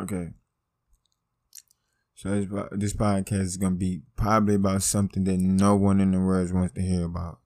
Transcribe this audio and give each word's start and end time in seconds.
Okay. 0.00 0.30
So 2.14 2.30
this, 2.30 2.46
this 2.72 2.92
podcast 2.94 3.40
is 3.40 3.56
gonna 3.56 3.76
be 3.76 4.02
probably 4.16 4.54
about 4.54 4.82
something 4.82 5.24
that 5.24 5.38
no 5.38 5.76
one 5.76 6.00
in 6.00 6.12
the 6.12 6.20
world 6.20 6.52
wants 6.52 6.74
to 6.74 6.80
hear 6.80 7.04
about, 7.04 7.40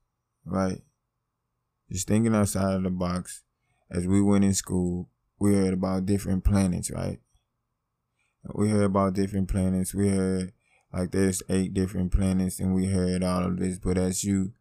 right? 0.45 0.81
Just 1.91 2.07
thinking 2.07 2.33
outside 2.33 2.75
of 2.75 2.83
the 2.83 2.89
box. 2.89 3.43
As 3.91 4.07
we 4.07 4.21
went 4.21 4.43
in 4.43 4.53
school, 4.53 5.09
we 5.39 5.53
heard 5.53 5.73
about 5.73 6.05
different 6.05 6.43
planets, 6.43 6.89
right? 6.91 7.19
We 8.53 8.69
heard 8.69 8.85
about 8.85 9.13
different 9.13 9.49
planets. 9.49 9.93
We 9.93 10.09
heard 10.09 10.53
like 10.93 11.11
there's 11.11 11.43
eight 11.49 11.73
different 11.73 12.11
planets, 12.11 12.59
and 12.59 12.73
we 12.73 12.87
heard 12.87 13.23
all 13.23 13.43
of 13.43 13.59
this. 13.59 13.79
But 13.79 13.97
as 13.97 14.23
you 14.23 14.53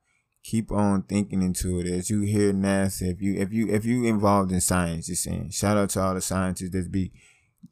keep 0.43 0.73
on 0.73 1.03
thinking 1.03 1.43
into 1.43 1.81
it, 1.81 1.87
as 1.87 2.11
you 2.11 2.23
hear 2.23 2.53
NASA, 2.53 3.13
if 3.13 3.23
you 3.23 3.37
if 3.37 3.53
you 3.53 3.69
if 3.69 3.85
you 3.85 4.05
involved 4.05 4.53
in 4.53 4.61
science, 4.61 5.07
just 5.07 5.23
saying, 5.23 5.51
shout 5.51 5.77
out 5.77 5.91
to 5.91 6.01
all 6.03 6.15
the 6.15 6.21
scientists 6.21 6.71
that 6.71 6.91
be 6.91 7.13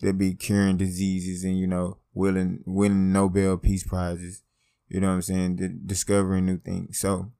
that 0.00 0.18
be 0.18 0.34
curing 0.34 0.77
diseases 0.77 1.44
and 1.44 1.58
you 1.58 1.66
know 1.66 1.98
winning 2.14 2.62
winning 2.66 3.12
Nobel 3.12 3.57
Peace 3.57 3.85
Prizes. 3.85 4.43
You 4.89 5.00
know 5.00 5.08
what 5.08 5.14
I'm 5.14 5.22
saying? 5.22 5.80
discovering 5.86 6.44
new 6.44 6.58
things. 6.58 6.99
So, 6.99 7.32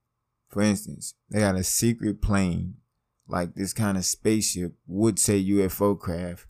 for 0.49 0.63
instance, 0.63 1.15
they 1.29 1.41
got 1.41 1.55
a 1.55 1.65
secret 1.65 2.23
plane, 2.23 2.77
like 3.29 3.55
this 3.55 3.75
kind 3.75 3.99
of 3.99 4.07
spaceship, 4.07 4.73
would 4.87 5.19
say 5.19 5.43
UFO 5.45 5.99
craft 5.99 6.47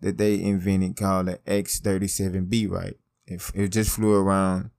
that 0.00 0.18
they 0.18 0.42
invented 0.42 0.96
called 0.96 1.26
the 1.26 1.38
X-37B, 1.46 2.68
right? 2.68 2.94
It, 3.24 3.40
it 3.54 3.68
just 3.68 3.90
flew 3.90 4.14
around 4.14 4.70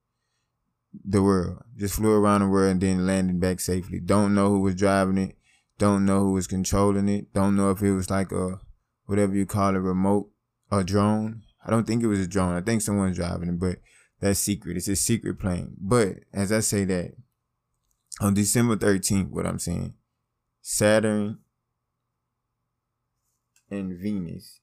the 1.05 1.23
world, 1.23 1.63
just 1.77 1.95
flew 1.95 2.11
around 2.11 2.41
the 2.41 2.49
world 2.49 2.71
and 2.71 2.81
then 2.81 3.07
landed 3.07 3.39
back 3.39 3.61
safely. 3.61 3.99
Don't 3.99 4.35
know 4.35 4.49
who 4.49 4.59
was 4.59 4.75
driving 4.75 5.17
it. 5.17 5.37
Don't 5.77 6.05
know 6.05 6.19
who 6.19 6.33
was 6.33 6.45
controlling 6.45 7.07
it. 7.07 7.33
Don't 7.33 7.55
know 7.55 7.71
if 7.71 7.81
it 7.81 7.93
was 7.93 8.09
like 8.09 8.33
a, 8.33 8.59
whatever 9.05 9.33
you 9.33 9.45
call 9.45 9.75
it, 9.75 9.79
remote, 9.79 10.29
a 10.79 10.83
drone. 10.83 11.43
I 11.65 11.69
don't 11.69 11.85
think 11.85 12.03
it 12.03 12.07
was 12.07 12.19
a 12.19 12.27
drone. 12.27 12.55
I 12.55 12.61
think 12.61 12.81
someone's 12.81 13.15
driving 13.15 13.49
it, 13.49 13.59
but 13.59 13.77
that's 14.19 14.39
secret. 14.39 14.77
It's 14.77 14.87
a 14.87 14.95
secret 14.95 15.39
plane. 15.39 15.75
But 15.79 16.19
as 16.33 16.51
I 16.51 16.59
say 16.59 16.85
that, 16.85 17.13
on 18.21 18.33
December 18.33 18.75
13th, 18.75 19.29
what 19.29 19.45
I'm 19.45 19.59
saying, 19.59 19.93
Saturn 20.61 21.39
and 23.69 23.97
Venus 23.99 24.59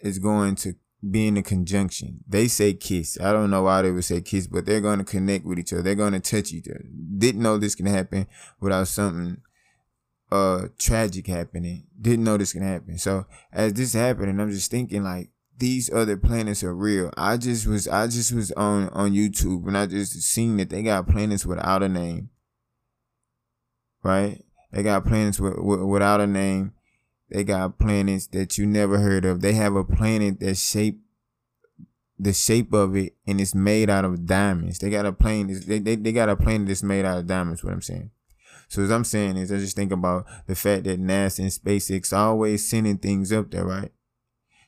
is 0.00 0.18
going 0.18 0.56
to 0.56 0.74
be 1.08 1.28
in 1.28 1.36
a 1.36 1.42
conjunction. 1.42 2.20
They 2.26 2.48
say 2.48 2.74
kiss. 2.74 3.18
I 3.20 3.32
don't 3.32 3.50
know 3.50 3.62
why 3.62 3.82
they 3.82 3.90
would 3.90 4.04
say 4.04 4.20
kiss, 4.20 4.46
but 4.46 4.66
they're 4.66 4.80
going 4.80 4.98
to 4.98 5.04
connect 5.04 5.44
with 5.44 5.58
each 5.58 5.72
other. 5.72 5.82
They're 5.82 5.94
going 5.94 6.14
to 6.14 6.20
touch 6.20 6.52
each 6.52 6.68
other. 6.68 6.84
Didn't 7.16 7.42
know 7.42 7.58
this 7.58 7.74
can 7.74 7.86
happen 7.86 8.26
without 8.60 8.88
something 8.88 9.40
uh 10.30 10.68
tragic 10.78 11.26
happening. 11.26 11.86
Didn't 12.00 12.24
know 12.24 12.36
this 12.36 12.52
can 12.52 12.62
happen. 12.62 12.98
So 12.98 13.26
as 13.52 13.72
this 13.74 13.92
happening, 13.92 14.40
I'm 14.40 14.50
just 14.50 14.70
thinking 14.70 15.04
like 15.04 15.30
these 15.58 15.92
other 15.92 16.16
planets 16.16 16.62
are 16.62 16.74
real. 16.74 17.12
I 17.16 17.36
just 17.36 17.66
was 17.66 17.88
I 17.88 18.06
just 18.06 18.32
was 18.32 18.52
on 18.52 18.88
on 18.90 19.12
YouTube 19.12 19.66
and 19.66 19.76
I 19.76 19.86
just 19.86 20.12
seen 20.22 20.56
that 20.58 20.70
they 20.70 20.82
got 20.82 21.08
planets 21.08 21.46
without 21.46 21.82
a 21.82 21.88
name. 21.88 22.30
Right? 24.02 24.44
They 24.72 24.82
got 24.82 25.06
planets 25.06 25.40
with, 25.40 25.58
with, 25.58 25.80
without 25.80 26.20
a 26.20 26.26
name 26.26 26.72
they 27.30 27.44
got 27.44 27.78
planets 27.78 28.28
that 28.28 28.56
you 28.56 28.66
never 28.66 28.98
heard 28.98 29.24
of. 29.24 29.40
They 29.40 29.54
have 29.54 29.74
a 29.74 29.84
planet 29.84 30.40
that's 30.40 30.60
shaped 30.60 31.00
the 32.18 32.32
shape 32.32 32.72
of 32.72 32.96
it 32.96 33.14
and 33.26 33.40
it's 33.40 33.54
made 33.54 33.90
out 33.90 34.04
of 34.04 34.24
diamonds. 34.24 34.78
They 34.78 34.88
got 34.88 35.04
a 35.04 35.12
plane. 35.12 35.60
They, 35.66 35.80
they, 35.80 35.96
they 35.96 36.12
got 36.12 36.30
a 36.30 36.36
planet 36.36 36.68
that's 36.68 36.82
made 36.82 37.04
out 37.04 37.18
of 37.18 37.26
diamonds. 37.26 37.62
What 37.62 37.72
I'm 37.72 37.82
saying. 37.82 38.10
So 38.68 38.82
as 38.82 38.90
I'm 38.90 39.04
saying 39.04 39.36
is, 39.36 39.52
I 39.52 39.58
just 39.58 39.76
think 39.76 39.92
about 39.92 40.26
the 40.46 40.54
fact 40.54 40.84
that 40.84 41.00
NASA 41.00 41.40
and 41.40 41.48
SpaceX 41.48 42.12
always 42.12 42.68
sending 42.68 42.98
things 42.98 43.32
up 43.32 43.50
there, 43.50 43.64
right? 43.64 43.92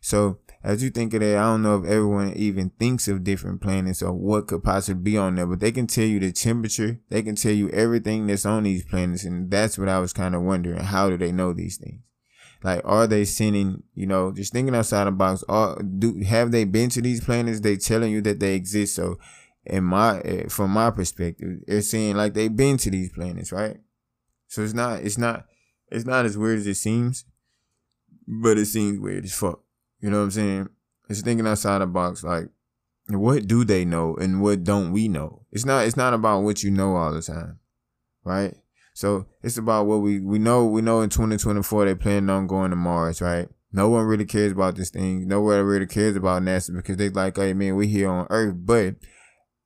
So 0.01 0.39
as 0.63 0.83
you 0.83 0.91
think 0.91 1.15
of 1.15 1.21
that, 1.21 1.37
I 1.37 1.43
don't 1.43 1.63
know 1.63 1.77
if 1.77 1.85
everyone 1.85 2.33
even 2.35 2.71
thinks 2.71 3.09
of 3.09 3.25
different 3.25 3.61
planets 3.61 4.03
or 4.03 4.13
what 4.13 4.47
could 4.49 4.63
possibly 4.63 5.03
be 5.03 5.19
on 5.19 5.35
there, 5.35 5.47
but 5.47 5.61
they 5.61 5.73
can 5.73 5.87
tell 5.87 6.05
you 6.05 6.21
the 6.21 6.33
temperature. 6.33 7.01
They 7.09 7.23
can 7.23 7.37
tell 7.37 7.53
you 7.53 7.69
everything 7.71 8.27
that's 8.27 8.47
on 8.47 8.65
these 8.65 8.85
planets, 8.85 9.25
and 9.25 9.51
that's 9.51 9.79
what 9.79 9.89
I 9.89 9.99
was 9.99 10.13
kind 10.13 10.35
of 10.35 10.43
wondering. 10.43 10.79
How 10.79 11.11
do 11.11 11.17
they 11.17 11.33
know 11.33 11.53
these 11.53 11.77
things? 11.77 12.03
Like, 12.63 12.83
are 12.85 13.07
they 13.07 13.25
sending, 13.25 13.85
you 13.95 14.07
know, 14.07 14.33
just 14.33 14.53
thinking 14.53 14.75
outside 14.75 15.05
the 15.05 15.13
box, 15.13 15.45
are, 15.49 15.81
do, 15.81 16.21
have 16.25 16.51
they 16.51 16.65
been 16.65 16.91
to 16.91 17.01
these 17.01 17.25
planets? 17.25 17.61
They 17.61 17.77
telling 17.77 18.11
you 18.11 18.21
that 18.23 18.41
they 18.41 18.55
exist. 18.55 18.97
So, 18.97 19.19
in 19.65 19.85
my, 19.85 20.21
eh, 20.21 20.49
from 20.49 20.73
my 20.73 20.91
perspective, 20.91 21.61
they're 21.67 21.83
saying 21.83 22.17
like 22.17 22.35
they've 22.35 22.55
been 22.55 22.77
to 22.79 22.91
these 22.91 23.13
planets, 23.13 23.53
right? 23.53 23.77
So 24.49 24.63
it's 24.63 24.75
not, 24.75 25.01
it's 25.01 25.19
not, 25.19 25.47
it's 25.91 26.05
not 26.05 26.25
as 26.25 26.37
weird 26.37 26.59
as 26.59 26.67
it 26.67 26.75
seems, 26.75 27.25
but 28.27 28.59
it 28.59 28.67
seems 28.67 28.99
weird 28.99 29.25
as 29.25 29.35
fuck. 29.35 29.61
You 30.01 30.11
know 30.11 30.19
what 30.19 30.25
I'm 30.25 30.31
saying? 30.33 30.69
It's 31.09 31.23
thinking 31.23 31.47
outside 31.47 31.79
the 31.79 31.87
box, 31.87 32.23
like, 32.25 32.49
what 33.09 33.47
do 33.47 33.65
they 33.65 33.85
know 33.85 34.17
and 34.17 34.43
what 34.43 34.65
don't 34.65 34.93
we 34.93 35.09
know? 35.09 35.47
It's 35.53 35.65
not, 35.65 35.87
it's 35.87 35.97
not 35.97 36.13
about 36.13 36.41
what 36.41 36.63
you 36.63 36.71
know 36.71 36.97
all 36.97 37.13
the 37.13 37.23
time, 37.23 37.61
right? 38.25 38.55
So 38.99 39.27
it's 39.45 39.57
about 39.57 39.87
what 39.87 39.99
we 39.99 40.19
we 40.19 40.41
know. 40.41 40.67
We 40.67 40.83
know 40.83 41.03
in 41.03 41.09
2024 41.09 41.85
they 41.85 41.95
plan 41.95 42.29
on 42.29 42.49
going 42.49 42.71
to 42.71 42.77
Mars, 42.77 43.23
right? 43.23 43.49
No 43.71 43.89
one 43.89 44.05
really 44.07 44.25
cares 44.25 44.51
about 44.51 44.75
this 44.75 44.91
thing. 44.91 45.29
No 45.29 45.41
one 45.41 45.61
really 45.61 45.87
cares 45.87 46.17
about 46.17 46.43
NASA 46.43 46.75
because 46.75 46.97
they 46.97 47.09
like, 47.09 47.37
hey 47.37 47.53
man, 47.53 47.77
we 47.77 47.87
here 47.87 48.09
on 48.09 48.27
Earth, 48.29 48.57
but 48.59 48.97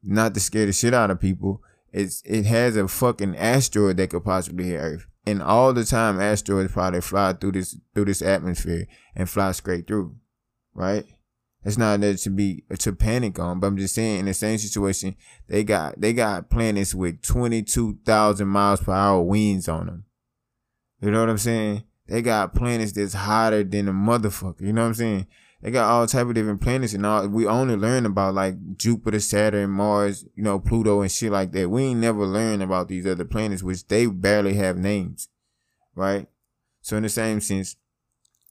not 0.02 0.34
to 0.34 0.40
scare 0.40 0.66
the 0.66 0.72
shit 0.74 0.92
out 0.92 1.10
of 1.10 1.18
people. 1.18 1.62
It's 1.92 2.22
it 2.24 2.46
has 2.46 2.76
a 2.76 2.88
fucking 2.88 3.36
asteroid 3.36 3.98
that 3.98 4.10
could 4.10 4.24
possibly 4.24 4.66
hit 4.66 4.78
Earth, 4.78 5.06
and 5.26 5.42
all 5.42 5.72
the 5.72 5.84
time 5.84 6.20
asteroids 6.20 6.72
probably 6.72 7.02
fly 7.02 7.34
through 7.34 7.52
this 7.52 7.78
through 7.94 8.06
this 8.06 8.22
atmosphere 8.22 8.86
and 9.14 9.28
fly 9.28 9.52
straight 9.52 9.86
through, 9.86 10.16
right? 10.74 11.04
It's 11.64 11.78
not 11.78 12.00
that 12.00 12.18
to 12.18 12.30
be 12.30 12.64
to 12.78 12.92
panic 12.92 13.38
on, 13.38 13.60
but 13.60 13.68
I'm 13.68 13.76
just 13.76 13.94
saying 13.94 14.20
in 14.20 14.26
the 14.26 14.34
same 14.34 14.58
situation, 14.58 15.14
they 15.48 15.62
got 15.62 16.00
they 16.00 16.12
got 16.12 16.50
planets 16.50 16.94
with 16.94 17.22
22,000 17.22 18.48
miles 18.48 18.80
per 18.80 18.92
hour 18.92 19.22
winds 19.22 19.68
on 19.68 19.86
them. 19.86 20.04
You 21.00 21.10
know 21.10 21.20
what 21.20 21.30
I'm 21.30 21.38
saying? 21.38 21.84
They 22.08 22.20
got 22.22 22.54
planets 22.54 22.92
that's 22.92 23.14
hotter 23.14 23.62
than 23.62 23.88
a 23.88 23.92
motherfucker. 23.92 24.62
You 24.62 24.72
know 24.72 24.82
what 24.82 24.88
I'm 24.88 24.94
saying? 24.94 25.26
They 25.62 25.70
got 25.70 25.88
all 25.88 26.06
type 26.08 26.26
of 26.26 26.34
different 26.34 26.60
planets 26.60 26.92
and 26.92 27.06
all. 27.06 27.28
We 27.28 27.46
only 27.46 27.76
learn 27.76 28.04
about 28.04 28.34
like 28.34 28.76
Jupiter, 28.76 29.20
Saturn, 29.20 29.70
Mars, 29.70 30.24
you 30.34 30.42
know, 30.42 30.58
Pluto 30.58 31.02
and 31.02 31.10
shit 31.10 31.30
like 31.30 31.52
that. 31.52 31.70
We 31.70 31.84
ain't 31.84 32.00
never 32.00 32.26
learned 32.26 32.64
about 32.64 32.88
these 32.88 33.06
other 33.06 33.24
planets, 33.24 33.62
which 33.62 33.86
they 33.86 34.06
barely 34.06 34.54
have 34.54 34.76
names, 34.76 35.28
right? 35.94 36.26
So 36.80 36.96
in 36.96 37.04
the 37.04 37.08
same 37.08 37.40
sense, 37.40 37.76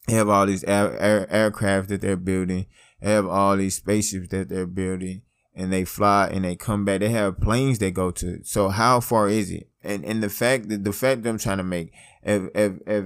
they 0.08 0.14
have 0.14 0.30
all 0.30 0.46
these 0.46 0.64
air, 0.64 0.98
air, 1.00 1.28
aircraft 1.30 1.90
that 1.90 2.02
they're 2.02 2.16
building 2.16 2.66
They 3.02 3.12
have 3.12 3.28
all 3.28 3.58
these 3.58 3.76
spaceships 3.76 4.30
that 4.30 4.48
they're 4.48 4.66
building 4.66 5.24
and 5.54 5.72
they 5.72 5.84
fly 5.84 6.28
and 6.28 6.46
they 6.46 6.56
come 6.56 6.86
back. 6.86 7.02
They 7.02 7.10
have 7.10 7.42
planes 7.42 7.80
they 7.80 7.92
go 7.92 8.12
to. 8.12 8.40
So 8.44 8.70
how 8.70 9.02
far 9.02 9.28
is 9.28 9.52
it? 9.52 9.70
And 9.84 10.06
and 10.06 10.24
the 10.24 10.30
fact 10.30 10.70
that 10.70 10.86
the 10.86 10.94
fact 10.94 11.24
that 11.24 11.30
I'm 11.30 11.38
trying 11.38 11.58
to 11.58 11.64
make 11.64 11.92
if 12.24 12.44
if 12.56 12.74
if, 12.88 13.06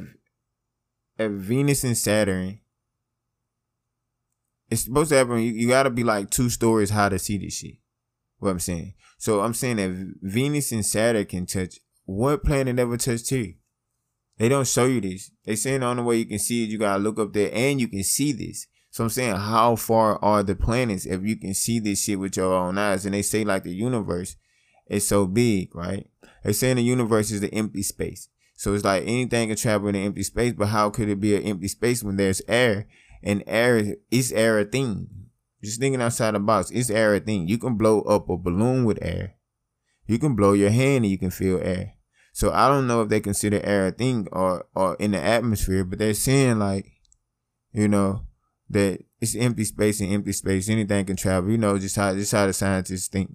if 1.17 1.31
Venus 1.31 1.83
and 1.83 1.97
Saturn 1.97 2.59
it's 4.75 4.83
supposed 4.83 5.09
to 5.09 5.15
happen. 5.15 5.39
You, 5.39 5.51
you 5.51 5.67
got 5.67 5.83
to 5.83 5.89
be 5.89 6.03
like 6.03 6.29
two 6.29 6.49
stories 6.49 6.89
high 6.89 7.09
to 7.09 7.17
see 7.17 7.37
this 7.37 7.57
shit. 7.57 7.77
What 8.39 8.51
I'm 8.51 8.59
saying. 8.59 8.93
So 9.17 9.39
I'm 9.39 9.53
saying 9.53 9.77
that 9.77 10.15
Venus 10.21 10.71
and 10.71 10.85
Saturn 10.85 11.25
can 11.25 11.45
touch. 11.45 11.79
What 12.03 12.43
planet 12.43 12.77
ever 12.77 12.97
touched 12.97 13.29
here? 13.29 13.53
They 14.37 14.49
don't 14.49 14.67
show 14.67 14.85
you 14.85 14.99
this. 14.99 15.31
They 15.45 15.55
saying 15.55 15.79
the 15.79 15.85
only 15.85 16.03
way 16.03 16.17
you 16.17 16.25
can 16.25 16.39
see 16.39 16.63
it, 16.63 16.69
you 16.69 16.77
gotta 16.77 17.01
look 17.01 17.17
up 17.17 17.31
there 17.31 17.49
and 17.53 17.79
you 17.79 17.87
can 17.87 18.03
see 18.03 18.33
this. 18.33 18.67
So 18.91 19.05
I'm 19.05 19.09
saying, 19.09 19.35
how 19.35 19.77
far 19.77 20.23
are 20.23 20.43
the 20.43 20.55
planets 20.55 21.05
if 21.05 21.23
you 21.23 21.37
can 21.37 21.53
see 21.53 21.79
this 21.79 22.03
shit 22.03 22.19
with 22.19 22.35
your 22.35 22.53
own 22.53 22.77
eyes? 22.77 23.05
And 23.05 23.13
they 23.13 23.21
say 23.21 23.45
like 23.45 23.63
the 23.63 23.73
universe 23.73 24.35
is 24.87 25.07
so 25.07 25.25
big, 25.25 25.73
right? 25.73 26.09
They're 26.43 26.53
saying 26.53 26.75
the 26.75 26.83
universe 26.83 27.31
is 27.31 27.41
the 27.41 27.53
empty 27.53 27.81
space. 27.81 28.27
So 28.57 28.73
it's 28.73 28.83
like 28.83 29.03
anything 29.03 29.47
can 29.47 29.57
travel 29.57 29.87
in 29.87 29.95
an 29.95 30.03
empty 30.03 30.23
space, 30.23 30.53
but 30.53 30.67
how 30.67 30.89
could 30.89 31.09
it 31.09 31.19
be 31.19 31.35
an 31.35 31.43
empty 31.43 31.67
space 31.69 32.03
when 32.03 32.17
there's 32.17 32.41
air? 32.47 32.87
And 33.25 33.43
air 33.47 33.95
is 34.11 34.31
air 34.31 34.63
thing. 34.63 35.09
Just 35.63 35.79
thinking 35.79 36.01
outside 36.01 36.35
the 36.35 36.39
box, 36.39 36.69
is 36.69 36.91
air 36.91 37.19
thing. 37.19 37.47
You 37.47 37.57
can 37.57 37.75
blow 37.75 38.01
up 38.01 38.29
a 38.29 38.37
balloon 38.37 38.85
with 38.85 38.99
air. 39.01 39.33
You 40.05 40.19
can 40.19 40.35
blow 40.35 40.53
your 40.53 40.69
hand 40.69 41.03
and 41.03 41.11
you 41.11 41.17
can 41.17 41.31
feel 41.31 41.59
air. 41.61 41.93
So 42.33 42.51
I 42.51 42.67
don't 42.67 42.85
know 42.85 43.01
if 43.01 43.09
they 43.09 43.19
consider 43.19 43.61
air 43.63 43.87
a 43.87 43.91
thing 43.91 44.27
or 44.31 44.65
or 44.75 44.95
in 44.95 45.11
the 45.11 45.21
atmosphere, 45.21 45.83
but 45.83 45.99
they're 45.99 46.13
saying 46.13 46.59
like, 46.59 46.91
you 47.71 47.87
know, 47.87 48.27
that 48.69 49.03
it's 49.21 49.35
empty 49.35 49.63
space 49.63 50.01
and 50.01 50.11
empty 50.13 50.33
space. 50.33 50.69
Anything 50.69 51.05
can 51.05 51.15
travel. 51.15 51.49
You 51.49 51.57
know, 51.57 51.79
just 51.79 51.95
how 51.95 52.13
just 52.13 52.31
how 52.31 52.45
the 52.45 52.53
scientists 52.53 53.07
think. 53.07 53.31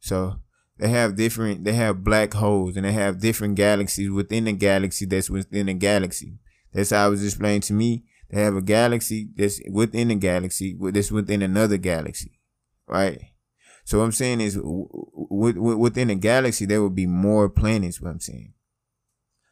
So 0.00 0.40
they 0.78 0.88
have 0.88 1.16
different 1.16 1.64
they 1.64 1.74
have 1.74 2.02
black 2.02 2.34
holes 2.34 2.76
and 2.76 2.84
they 2.84 2.92
have 2.92 3.20
different 3.20 3.54
galaxies 3.54 4.10
within 4.10 4.44
the 4.44 4.52
galaxy 4.52 5.04
that's 5.06 5.30
within 5.30 5.66
the 5.66 5.74
galaxy. 5.74 6.38
That's 6.72 6.90
how 6.90 7.08
it 7.08 7.10
was 7.10 7.24
explained 7.24 7.64
to 7.64 7.74
me. 7.74 8.04
They 8.32 8.42
have 8.42 8.56
a 8.56 8.62
galaxy 8.62 9.28
that's 9.36 9.60
within 9.70 10.10
a 10.10 10.14
galaxy 10.14 10.76
that's 10.80 11.12
within 11.12 11.42
another 11.42 11.76
galaxy. 11.76 12.40
Right? 12.88 13.20
So 13.84 13.98
what 13.98 14.04
I'm 14.04 14.12
saying 14.12 14.40
is 14.40 14.58
within 14.62 16.10
a 16.10 16.14
galaxy 16.14 16.64
there 16.64 16.82
would 16.82 16.94
be 16.94 17.06
more 17.06 17.48
planets, 17.50 18.00
what 18.00 18.10
I'm 18.10 18.20
saying. 18.20 18.54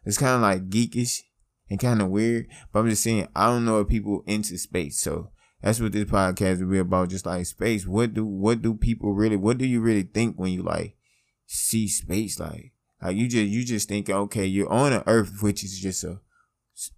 It's 0.04 0.18
kind 0.18 0.36
of 0.36 0.40
like 0.40 0.70
geekish 0.70 1.20
and 1.68 1.78
kind 1.78 2.00
of 2.00 2.08
weird. 2.08 2.46
But 2.72 2.80
I'm 2.80 2.90
just 2.90 3.02
saying, 3.02 3.28
I 3.36 3.46
don't 3.46 3.66
know 3.66 3.80
if 3.80 3.88
people 3.88 4.22
into 4.26 4.56
space. 4.56 5.00
So 5.00 5.30
that's 5.60 5.80
what 5.80 5.92
this 5.92 6.04
podcast 6.04 6.60
will 6.60 6.70
be 6.70 6.78
about. 6.78 7.10
Just 7.10 7.26
like 7.26 7.44
space. 7.46 7.86
What 7.86 8.14
do 8.14 8.24
what 8.24 8.62
do 8.62 8.74
people 8.74 9.12
really? 9.12 9.36
What 9.36 9.58
do 9.58 9.66
you 9.66 9.80
really 9.80 10.04
think 10.04 10.36
when 10.36 10.52
you 10.52 10.62
like 10.62 10.96
see 11.46 11.86
space? 11.86 12.40
Like 12.40 12.72
like 13.02 13.16
you 13.16 13.28
just 13.28 13.50
you 13.50 13.64
just 13.64 13.88
think 13.88 14.08
okay, 14.08 14.46
you're 14.46 14.72
on 14.72 14.92
an 14.94 15.02
Earth, 15.06 15.42
which 15.42 15.64
is 15.64 15.78
just 15.78 16.04
a 16.04 16.20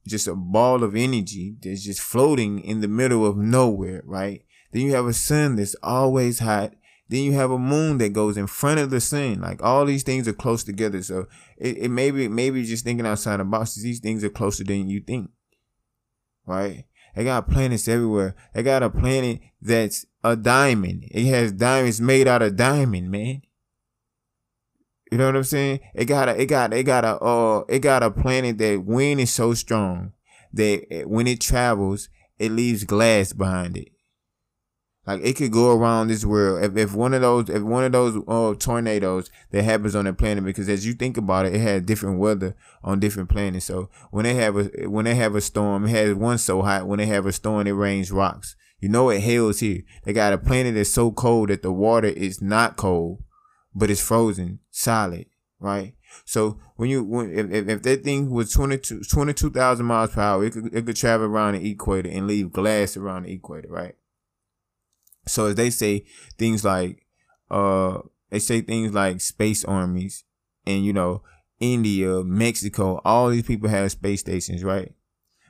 just 0.07 0.29
a 0.29 0.35
ball 0.35 0.83
of 0.83 0.95
energy 0.95 1.57
that's 1.61 1.85
just 1.85 2.01
floating 2.01 2.61
in 2.61 2.81
the 2.81 2.89
middle 2.89 3.27
of 3.27 3.37
nowhere, 3.37 4.03
right? 4.05 4.45
Then 4.73 4.83
you 4.83 4.95
have 4.95 5.07
a 5.07 5.13
sun 5.13 5.57
that's 5.57 5.77
always 5.83 6.39
hot. 6.39 6.75
Then 7.09 7.25
you 7.25 7.33
have 7.33 7.51
a 7.51 7.59
moon 7.59 7.99
that 7.99 8.15
goes 8.15 8.37
in 8.37 8.47
front 8.47 8.81
of 8.81 8.91
the 8.91 9.01
sun. 9.01 9.41
Like 9.41 9.63
all 9.63 9.85
these 9.85 10.03
things 10.03 10.27
are 10.27 10.33
close 10.33 10.65
together. 10.65 11.03
So 11.03 11.27
it, 11.59 11.77
it 11.77 11.89
maybe 11.91 12.27
maybe 12.29 12.65
just 12.65 12.85
thinking 12.85 13.07
outside 13.07 13.39
the 13.39 13.45
box. 13.45 13.75
These 13.75 14.01
things 14.01 14.25
are 14.25 14.31
closer 14.31 14.65
than 14.65 14.89
you 14.89 15.01
think. 15.01 15.31
Right? 16.47 16.85
They 17.15 17.25
got 17.25 17.51
planets 17.51 17.89
everywhere. 17.89 18.35
They 18.55 18.63
got 18.63 18.83
a 18.83 18.89
planet 18.89 19.41
that's 19.61 20.07
a 20.25 20.37
diamond. 20.37 21.05
It 21.11 21.27
has 21.27 21.53
diamonds 21.53 22.01
made 22.01 22.27
out 22.27 22.41
of 22.41 22.57
diamond, 22.57 23.11
man. 23.11 23.43
You 25.13 25.19
know 25.19 25.27
what 25.27 25.37
I'm 25.37 25.45
saying? 25.45 25.81
It 25.95 26.07
got 26.07 26.31
a, 26.31 26.41
it 26.41 26.47
got, 26.47 26.73
it 26.73 26.85
got 26.85 27.05
a, 27.05 27.19
uh, 27.23 27.65
it 27.69 27.81
got 27.81 28.03
a 28.03 28.11
planet 28.11 28.57
that 28.57 28.83
wind 28.87 29.21
is 29.21 29.31
so 29.31 29.53
strong 29.53 30.15
that 30.55 31.05
when 31.07 31.27
it 31.27 31.39
travels, 31.39 32.09
it 32.39 32.51
leaves 32.51 32.85
glass 32.85 33.35
behind 33.35 33.77
it. 33.77 33.89
Like 35.07 35.21
it 35.23 35.37
could 35.37 35.53
go 35.53 35.77
around 35.77 36.09
this 36.09 36.25
world. 36.25 36.65
If, 36.65 36.79
if 36.79 36.95
one 36.95 37.13
of 37.13 37.21
those, 37.21 37.51
if 37.51 37.63
one 37.63 37.85
of 37.85 37.93
those 37.93 38.23
uh, 38.27 38.55
tornadoes 38.59 39.29
that 39.51 39.65
happens 39.65 39.95
on 39.95 40.07
the 40.07 40.15
planet, 40.15 40.45
because 40.45 40.71
as 40.71 40.87
you 40.87 40.95
think 40.95 41.19
about 41.19 41.45
it, 41.45 41.57
it 41.57 41.61
has 41.61 41.83
different 41.83 42.19
weather 42.19 42.57
on 42.83 42.99
different 42.99 43.29
planets. 43.29 43.67
So 43.67 43.91
when 44.13 44.25
they 44.25 44.33
have 44.37 44.57
a 44.57 44.89
when 44.89 45.05
they 45.05 45.17
have 45.17 45.35
a 45.35 45.43
storm, 45.43 45.85
it 45.85 45.91
has 45.91 46.15
one 46.15 46.39
so 46.39 46.63
hot. 46.63 46.87
When 46.87 46.99
they 46.99 47.07
have 47.07 47.27
a 47.27 47.33
storm, 47.33 47.67
it 47.67 47.73
rains 47.73 48.11
rocks. 48.11 48.57
You 48.81 48.89
know 48.89 49.11
it 49.11 49.21
hails 49.21 49.61
here. 49.61 49.83
They 50.05 50.15
got 50.15 50.33
a 50.33 50.39
planet 50.39 50.75
that's 50.75 50.89
so 50.89 51.13
cold 51.13 51.51
that 51.51 51.61
the 51.61 51.71
water 51.71 52.09
is 52.09 52.41
not 52.41 52.79
cold 52.79 53.23
but 53.75 53.91
it's 53.91 54.01
frozen 54.01 54.61
solid, 54.71 55.27
right? 55.61 55.95
So 56.25 56.59
when 56.77 56.91
you 56.91 57.05
when 57.05 57.33
if, 57.33 57.69
if 57.69 57.83
that 57.83 58.05
thing 58.05 58.31
was 58.31 58.53
22 58.53 59.03
22,000 59.03 59.87
miles 59.87 60.13
per 60.13 60.21
hour, 60.21 60.45
it 60.45 60.53
could 60.53 60.75
it 60.75 60.87
could 60.87 60.97
travel 60.97 61.27
around 61.27 61.55
the 61.55 61.71
equator 61.71 62.09
and 62.09 62.27
leave 62.27 62.53
glass 62.53 62.97
around 62.97 63.25
the 63.25 63.33
equator, 63.33 63.69
right? 63.69 63.95
So 65.27 65.47
as 65.47 65.55
they 65.55 65.71
say 65.71 66.05
things 66.39 66.65
like 66.65 67.07
uh 67.51 67.99
they 68.31 68.39
say 68.39 68.61
things 68.61 68.93
like 68.93 69.21
space 69.21 69.65
armies 69.65 70.25
and 70.67 70.85
you 70.85 70.93
know 70.93 71.23
India, 71.61 72.25
Mexico, 72.25 73.01
all 73.05 73.31
these 73.31 73.47
people 73.47 73.69
have 73.69 73.93
space 73.93 74.21
stations, 74.21 74.65
right? 74.65 74.93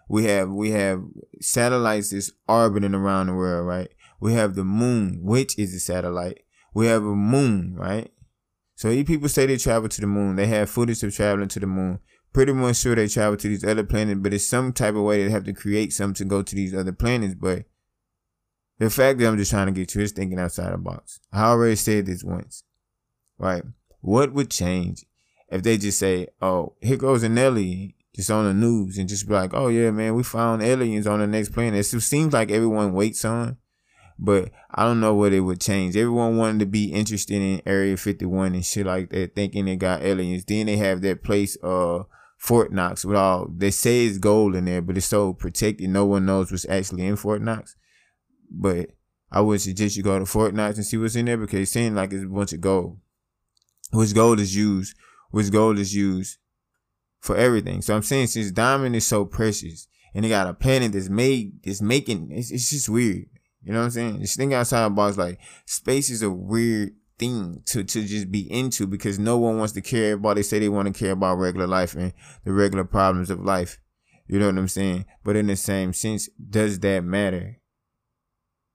We 0.08 0.24
have 0.24 0.50
we 0.50 0.70
have 0.72 1.02
satellites 1.40 2.10
that's 2.10 2.30
orbiting 2.46 2.94
around 2.94 3.28
the 3.28 3.34
world, 3.34 3.66
right? 3.66 3.88
We 4.20 4.34
have 4.34 4.54
the 4.54 4.64
moon, 4.64 5.20
which 5.22 5.58
is 5.58 5.74
a 5.74 5.80
satellite 5.80 6.41
we 6.74 6.86
have 6.86 7.02
a 7.02 7.14
moon, 7.14 7.74
right? 7.76 8.10
So 8.74 8.88
these 8.90 9.04
people 9.04 9.28
say 9.28 9.46
they 9.46 9.58
travel 9.58 9.88
to 9.88 10.00
the 10.00 10.06
moon. 10.06 10.36
They 10.36 10.46
have 10.46 10.70
footage 10.70 11.02
of 11.02 11.14
traveling 11.14 11.48
to 11.48 11.60
the 11.60 11.66
moon. 11.66 12.00
Pretty 12.32 12.52
much 12.52 12.76
sure 12.76 12.94
they 12.94 13.08
travel 13.08 13.36
to 13.36 13.48
these 13.48 13.64
other 13.64 13.84
planets, 13.84 14.20
but 14.20 14.32
it's 14.32 14.46
some 14.46 14.72
type 14.72 14.94
of 14.94 15.02
way 15.02 15.22
they 15.22 15.30
have 15.30 15.44
to 15.44 15.52
create 15.52 15.92
something 15.92 16.14
to 16.14 16.24
go 16.24 16.42
to 16.42 16.54
these 16.54 16.74
other 16.74 16.92
planets. 16.92 17.34
But 17.34 17.64
the 18.78 18.88
fact 18.88 19.18
that 19.18 19.28
I'm 19.28 19.36
just 19.36 19.50
trying 19.50 19.66
to 19.66 19.72
get 19.72 19.94
you 19.94 20.00
is 20.00 20.12
thinking 20.12 20.40
outside 20.40 20.72
the 20.72 20.78
box. 20.78 21.20
I 21.32 21.44
already 21.44 21.76
said 21.76 22.06
this 22.06 22.24
once, 22.24 22.64
right? 23.38 23.62
What 24.00 24.32
would 24.32 24.50
change 24.50 25.04
if 25.50 25.62
they 25.62 25.76
just 25.76 25.98
say, 25.98 26.28
"Oh, 26.40 26.74
here 26.80 26.96
goes 26.96 27.22
an 27.22 27.36
alien," 27.36 27.92
just 28.16 28.30
on 28.30 28.46
the 28.46 28.54
news, 28.54 28.96
and 28.96 29.08
just 29.08 29.28
be 29.28 29.34
like, 29.34 29.52
"Oh 29.52 29.68
yeah, 29.68 29.90
man, 29.90 30.14
we 30.14 30.22
found 30.22 30.62
aliens 30.62 31.06
on 31.06 31.20
the 31.20 31.26
next 31.26 31.50
planet." 31.50 31.80
It 31.80 32.00
seems 32.00 32.32
like 32.32 32.50
everyone 32.50 32.94
waits 32.94 33.24
on 33.24 33.58
but 34.24 34.50
I 34.70 34.84
don't 34.84 35.00
know 35.00 35.14
what 35.14 35.32
it 35.32 35.40
would 35.40 35.60
change. 35.60 35.96
Everyone 35.96 36.36
wanted 36.36 36.60
to 36.60 36.66
be 36.66 36.92
interested 36.92 37.42
in 37.42 37.60
Area 37.66 37.96
51 37.96 38.54
and 38.54 38.64
shit 38.64 38.86
like 38.86 39.10
that, 39.10 39.34
thinking 39.34 39.64
they 39.64 39.74
got 39.74 40.02
aliens. 40.02 40.44
Then 40.44 40.66
they 40.66 40.76
have 40.76 41.00
that 41.02 41.24
place, 41.24 41.56
uh, 41.60 42.04
Fort 42.38 42.72
Knox 42.72 43.04
with 43.04 43.16
all, 43.16 43.48
they 43.52 43.72
say 43.72 44.06
it's 44.06 44.18
gold 44.18 44.54
in 44.54 44.64
there, 44.64 44.80
but 44.80 44.96
it's 44.96 45.06
so 45.06 45.32
protected. 45.32 45.90
No 45.90 46.06
one 46.06 46.24
knows 46.24 46.52
what's 46.52 46.68
actually 46.68 47.04
in 47.04 47.16
Fort 47.16 47.42
Knox. 47.42 47.74
But 48.48 48.90
I 49.32 49.40
would 49.40 49.60
suggest 49.60 49.96
you 49.96 50.04
go 50.04 50.18
to 50.18 50.26
Fort 50.26 50.54
Knox 50.54 50.76
and 50.76 50.86
see 50.86 50.96
what's 50.96 51.16
in 51.16 51.24
there 51.24 51.36
because 51.36 51.60
it 51.60 51.72
seems 51.72 51.96
like 51.96 52.12
it's 52.12 52.22
a 52.22 52.28
bunch 52.28 52.52
of 52.52 52.60
gold. 52.60 52.98
Which 53.92 54.14
gold 54.14 54.38
is 54.38 54.54
used, 54.54 54.96
which 55.32 55.50
gold 55.50 55.80
is 55.80 55.96
used 55.96 56.38
for 57.18 57.36
everything. 57.36 57.82
So 57.82 57.94
I'm 57.96 58.02
saying 58.02 58.28
since 58.28 58.52
diamond 58.52 58.94
is 58.94 59.06
so 59.06 59.24
precious 59.24 59.88
and 60.14 60.24
they 60.24 60.28
got 60.28 60.46
a 60.46 60.54
planet 60.54 60.92
that's 60.92 61.08
made, 61.08 61.62
that's 61.64 61.82
making, 61.82 62.30
it's, 62.30 62.52
it's 62.52 62.70
just 62.70 62.88
weird. 62.88 63.26
You 63.64 63.72
know 63.72 63.78
what 63.78 63.84
I'm 63.86 63.90
saying? 63.90 64.20
Just 64.20 64.36
think 64.36 64.52
outside 64.52 64.84
the 64.84 64.90
box. 64.90 65.16
Like 65.16 65.38
space 65.66 66.10
is 66.10 66.22
a 66.22 66.30
weird 66.30 66.94
thing 67.18 67.62
to 67.66 67.84
to 67.84 68.04
just 68.04 68.30
be 68.30 68.50
into 68.50 68.86
because 68.86 69.18
no 69.18 69.38
one 69.38 69.58
wants 69.58 69.72
to 69.74 69.80
care 69.80 70.14
about. 70.14 70.36
They 70.36 70.42
say 70.42 70.58
they 70.58 70.68
want 70.68 70.92
to 70.92 70.98
care 70.98 71.12
about 71.12 71.38
regular 71.38 71.66
life 71.66 71.94
and 71.94 72.12
the 72.44 72.52
regular 72.52 72.84
problems 72.84 73.30
of 73.30 73.40
life. 73.40 73.78
You 74.26 74.38
know 74.38 74.46
what 74.46 74.58
I'm 74.58 74.68
saying? 74.68 75.04
But 75.24 75.36
in 75.36 75.46
the 75.46 75.56
same 75.56 75.92
sense, 75.92 76.28
does 76.50 76.80
that 76.80 77.04
matter? 77.04 77.60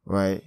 Right? 0.05 0.43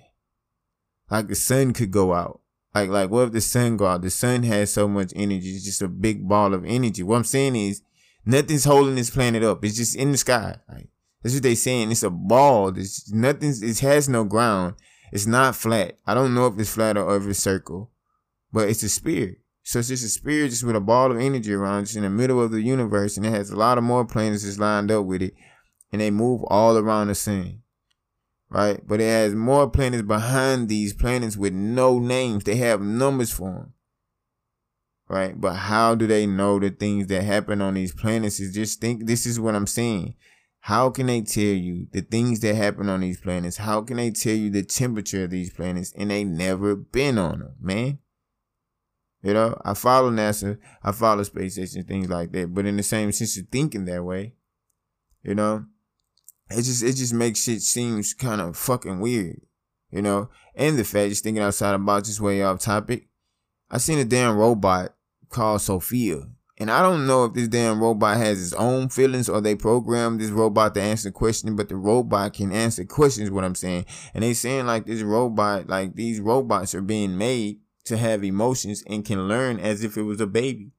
Like 1.10 1.28
the 1.28 1.34
sun 1.34 1.72
could 1.72 1.90
go 1.90 2.14
out. 2.14 2.40
Like 2.74 2.88
like 2.88 3.10
what 3.10 3.24
if 3.24 3.32
the 3.32 3.40
sun 3.40 3.76
go 3.76 3.86
out? 3.86 4.02
The 4.02 4.10
sun 4.10 4.44
has 4.44 4.72
so 4.72 4.88
much 4.88 5.12
energy. 5.14 5.50
It's 5.50 5.64
just 5.64 5.82
a 5.82 5.88
big 5.88 6.26
ball 6.28 6.54
of 6.54 6.64
energy. 6.64 7.02
What 7.02 7.16
I'm 7.16 7.24
saying 7.24 7.56
is 7.56 7.82
nothing's 8.24 8.64
holding 8.64 8.94
this 8.94 9.10
planet 9.10 9.42
up. 9.42 9.64
It's 9.64 9.76
just 9.76 9.96
in 9.96 10.12
the 10.12 10.18
sky. 10.18 10.56
Like 10.68 10.88
that's 11.22 11.34
what 11.34 11.42
they 11.42 11.54
saying. 11.54 11.90
It's 11.90 12.02
a 12.02 12.10
ball. 12.10 12.68
It's 12.76 13.12
nothing. 13.12 13.52
It 13.62 13.78
has 13.80 14.08
no 14.08 14.24
ground. 14.24 14.74
It's 15.12 15.26
not 15.26 15.56
flat. 15.56 15.98
I 16.06 16.14
don't 16.14 16.34
know 16.34 16.46
if 16.46 16.58
it's 16.58 16.72
flat 16.72 16.96
or 16.96 17.16
if 17.16 17.26
it's 17.26 17.38
circle, 17.40 17.90
but 18.52 18.68
it's 18.68 18.82
a 18.82 18.88
sphere. 18.88 19.36
So 19.62 19.80
it's 19.80 19.88
just 19.88 20.04
a 20.04 20.08
sphere 20.08 20.48
just 20.48 20.64
with 20.64 20.76
a 20.76 20.80
ball 20.80 21.10
of 21.10 21.18
energy 21.18 21.52
around. 21.52 21.82
It's 21.82 21.96
in 21.96 22.02
the 22.02 22.10
middle 22.10 22.42
of 22.42 22.52
the 22.52 22.62
universe, 22.62 23.16
and 23.16 23.26
it 23.26 23.30
has 23.30 23.50
a 23.50 23.56
lot 23.56 23.76
of 23.76 23.84
more 23.84 24.04
planets 24.04 24.44
just 24.44 24.58
lined 24.58 24.90
up 24.90 25.04
with 25.04 25.20
it, 25.20 25.34
and 25.92 26.00
they 26.00 26.10
move 26.10 26.42
all 26.44 26.76
around 26.76 27.08
the 27.08 27.14
sun. 27.14 27.62
Right, 28.48 28.80
but 28.84 29.00
it 29.00 29.04
has 29.04 29.34
more 29.34 29.70
planets 29.70 30.02
behind 30.02 30.68
these 30.68 30.92
planets 30.92 31.36
with 31.36 31.52
no 31.52 32.00
names. 32.00 32.42
They 32.42 32.56
have 32.56 32.80
numbers 32.80 33.30
for 33.30 33.50
them 33.50 33.74
right? 35.10 35.38
But 35.38 35.54
how 35.54 35.96
do 35.96 36.06
they 36.06 36.24
know 36.24 36.60
the 36.60 36.70
things 36.70 37.08
that 37.08 37.24
happen 37.24 37.60
on 37.60 37.74
these 37.74 37.92
planets? 37.92 38.38
Is 38.38 38.54
just 38.54 38.80
think 38.80 39.06
this 39.06 39.26
is 39.26 39.40
what 39.40 39.56
I'm 39.56 39.66
saying. 39.66 40.14
How 40.60 40.90
can 40.90 41.06
they 41.06 41.22
tell 41.22 41.42
you 41.42 41.86
the 41.90 42.02
things 42.02 42.40
that 42.40 42.54
happen 42.54 42.88
on 42.88 43.00
these 43.00 43.20
planets? 43.20 43.56
How 43.56 43.80
can 43.80 43.96
they 43.96 44.10
tell 44.10 44.34
you 44.34 44.50
the 44.50 44.62
temperature 44.62 45.24
of 45.24 45.30
these 45.30 45.52
planets 45.52 45.92
and 45.96 46.10
they 46.10 46.22
never 46.22 46.76
been 46.76 47.18
on 47.18 47.38
them, 47.40 47.54
man? 47.60 47.98
You 49.22 49.34
know, 49.34 49.58
I 49.64 49.74
follow 49.74 50.10
NASA, 50.10 50.58
I 50.82 50.92
follow 50.92 51.22
space 51.22 51.54
station, 51.54 51.84
things 51.84 52.08
like 52.08 52.32
that. 52.32 52.54
But 52.54 52.66
in 52.66 52.76
the 52.76 52.82
same 52.82 53.12
sense 53.12 53.36
of 53.38 53.48
thinking 53.48 53.86
that 53.86 54.04
way, 54.04 54.34
you 55.22 55.34
know, 55.34 55.66
it 56.50 56.62
just 56.62 56.82
it 56.82 56.94
just 56.94 57.12
makes 57.12 57.42
shit 57.42 57.62
seems 57.62 58.14
kind 58.14 58.40
of 58.40 58.56
fucking 58.56 59.00
weird, 59.00 59.40
you 59.90 60.02
know. 60.02 60.30
And 60.54 60.78
the 60.78 60.84
fact 60.84 61.10
just 61.10 61.24
thinking 61.24 61.42
outside 61.42 61.84
box, 61.84 62.08
just 62.08 62.20
way 62.20 62.42
off 62.42 62.60
topic. 62.60 63.08
I 63.70 63.78
seen 63.78 63.98
a 63.98 64.04
damn 64.04 64.36
robot 64.36 64.94
called 65.28 65.60
Sophia 65.60 66.22
and 66.60 66.70
I 66.70 66.82
don't 66.82 67.06
know 67.06 67.24
if 67.24 67.32
this 67.32 67.48
damn 67.48 67.80
robot 67.80 68.18
has 68.18 68.42
its 68.42 68.52
own 68.52 68.90
feelings 68.90 69.30
or 69.30 69.40
they 69.40 69.54
programmed 69.54 70.20
this 70.20 70.28
robot 70.28 70.74
to 70.74 70.82
answer 70.82 71.10
questions, 71.10 71.56
but 71.56 71.70
the 71.70 71.76
robot 71.76 72.34
can 72.34 72.52
answer 72.52 72.84
questions, 72.84 73.30
what 73.30 73.44
I'm 73.44 73.54
saying. 73.54 73.86
And 74.12 74.22
they 74.22 74.34
saying 74.34 74.66
like 74.66 74.84
this 74.84 75.00
robot, 75.00 75.68
like 75.68 75.94
these 75.94 76.20
robots 76.20 76.74
are 76.74 76.82
being 76.82 77.16
made 77.16 77.60
to 77.86 77.96
have 77.96 78.22
emotions 78.22 78.84
and 78.86 79.06
can 79.06 79.26
learn 79.26 79.58
as 79.58 79.82
if 79.82 79.96
it 79.96 80.02
was 80.02 80.20
a 80.20 80.26
baby. 80.26 80.72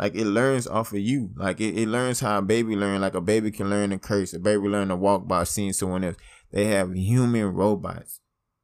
Like 0.00 0.16
it 0.16 0.26
learns 0.26 0.66
off 0.66 0.92
of 0.92 0.98
you. 0.98 1.30
Like 1.36 1.60
it, 1.60 1.78
it 1.78 1.86
learns 1.86 2.18
how 2.18 2.38
a 2.38 2.42
baby 2.42 2.74
learn. 2.74 3.00
Like 3.00 3.14
a 3.14 3.20
baby 3.20 3.52
can 3.52 3.70
learn 3.70 3.90
to 3.90 3.98
curse. 3.98 4.34
A 4.34 4.40
baby 4.40 4.66
learn 4.66 4.88
to 4.88 4.96
walk 4.96 5.28
by 5.28 5.44
seeing 5.44 5.72
someone 5.72 6.02
else. 6.02 6.16
They 6.50 6.64
have 6.64 6.92
human 6.92 7.54
robots. 7.54 8.18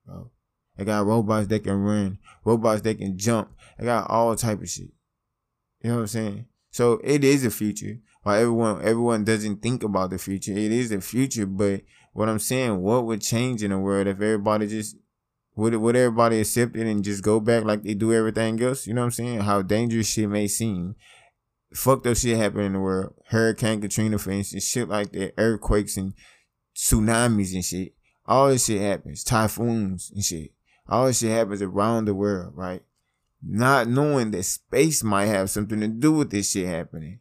Bro. 0.05 0.33
They 0.77 0.85
got 0.85 1.07
robots 1.07 1.47
that 1.47 1.63
can 1.63 1.77
run. 1.77 2.19
Robots 2.45 2.83
that 2.83 2.99
can 2.99 3.17
jump. 3.17 3.53
They 3.79 3.85
got 3.85 4.11
all 4.11 4.35
type 4.35 4.61
of 4.61 4.69
shit. 4.69 4.91
You 5.83 5.91
know 5.91 5.97
what 5.97 6.03
I'm 6.03 6.07
saying? 6.09 6.47
So 6.71 7.01
it 7.03 7.25
is 7.25 7.43
the 7.43 7.51
future. 7.51 7.99
While 8.23 8.37
everyone 8.37 8.83
everyone 8.83 9.25
doesn't 9.25 9.63
think 9.63 9.83
about 9.83 10.11
the 10.11 10.19
future, 10.19 10.53
it 10.53 10.73
is 10.73 10.91
the 10.91 11.01
future. 11.01 11.47
But 11.47 11.83
what 12.13 12.29
I'm 12.29 12.39
saying, 12.39 12.81
what 12.81 13.07
would 13.07 13.23
change 13.23 13.63
in 13.63 13.71
the 13.71 13.79
world 13.79 14.07
if 14.07 14.17
everybody 14.17 14.67
just 14.67 14.97
would 15.57 15.75
would 15.75 15.97
everybody 15.97 16.41
accept 16.41 16.77
it 16.77 16.87
and 16.87 17.03
just 17.03 17.23
go 17.23 17.41
back 17.41 17.65
like 17.65 17.83
they 17.83 17.95
do 17.95 18.13
everything 18.13 18.61
else? 18.63 18.87
You 18.87 18.95
know 18.95 19.03
what 19.03 19.07
I'm 19.07 19.13
saying? 19.13 19.41
How 19.41 19.63
dangerous 19.63 20.09
shit 20.09 20.29
may 20.29 20.49
seem. 20.49 20.97
Fucked 21.75 22.07
up 22.07 22.17
shit 22.17 22.37
happen 22.37 22.61
in 22.61 22.73
the 22.75 22.81
world. 22.81 23.15
Hurricane 23.29 23.81
Katrina, 23.81 24.19
for 24.19 24.33
instance, 24.33 24.65
shit 24.65 24.89
like 24.89 25.13
that, 25.13 25.35
earthquakes 25.39 25.97
and 25.97 26.15
tsunamis 26.75 27.55
and 27.55 27.65
shit. 27.65 27.95
All 28.27 28.49
this 28.49 28.67
shit 28.67 28.81
happens. 28.81 29.25
Typhoons 29.25 30.11
and 30.15 30.25
shit. 30.25 30.51
All 30.89 31.07
this 31.07 31.21
shit 31.21 31.31
happens 31.31 31.63
around 31.63 32.07
the 32.07 32.15
world, 32.15 32.55
right? 32.57 32.83
Not 33.43 33.89
knowing 33.89 34.31
that 34.33 34.43
space 34.45 35.03
might 35.03 35.27
have 35.27 35.51
something 35.51 35.81
to 35.81 35.89
do 35.89 36.13
with 36.13 36.31
this 36.31 36.51
shit 36.51 36.67
happening. 36.67 37.21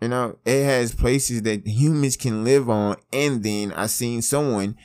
You 0.00 0.08
know, 0.08 0.38
it 0.44 0.64
has 0.64 0.94
places 0.94 1.42
that 1.42 1.66
humans 1.66 2.16
can 2.16 2.44
live 2.44 2.68
on. 2.68 2.96
And 3.12 3.42
then 3.42 3.72
I 3.72 3.86
seen 3.86 4.20
someone 4.20 4.76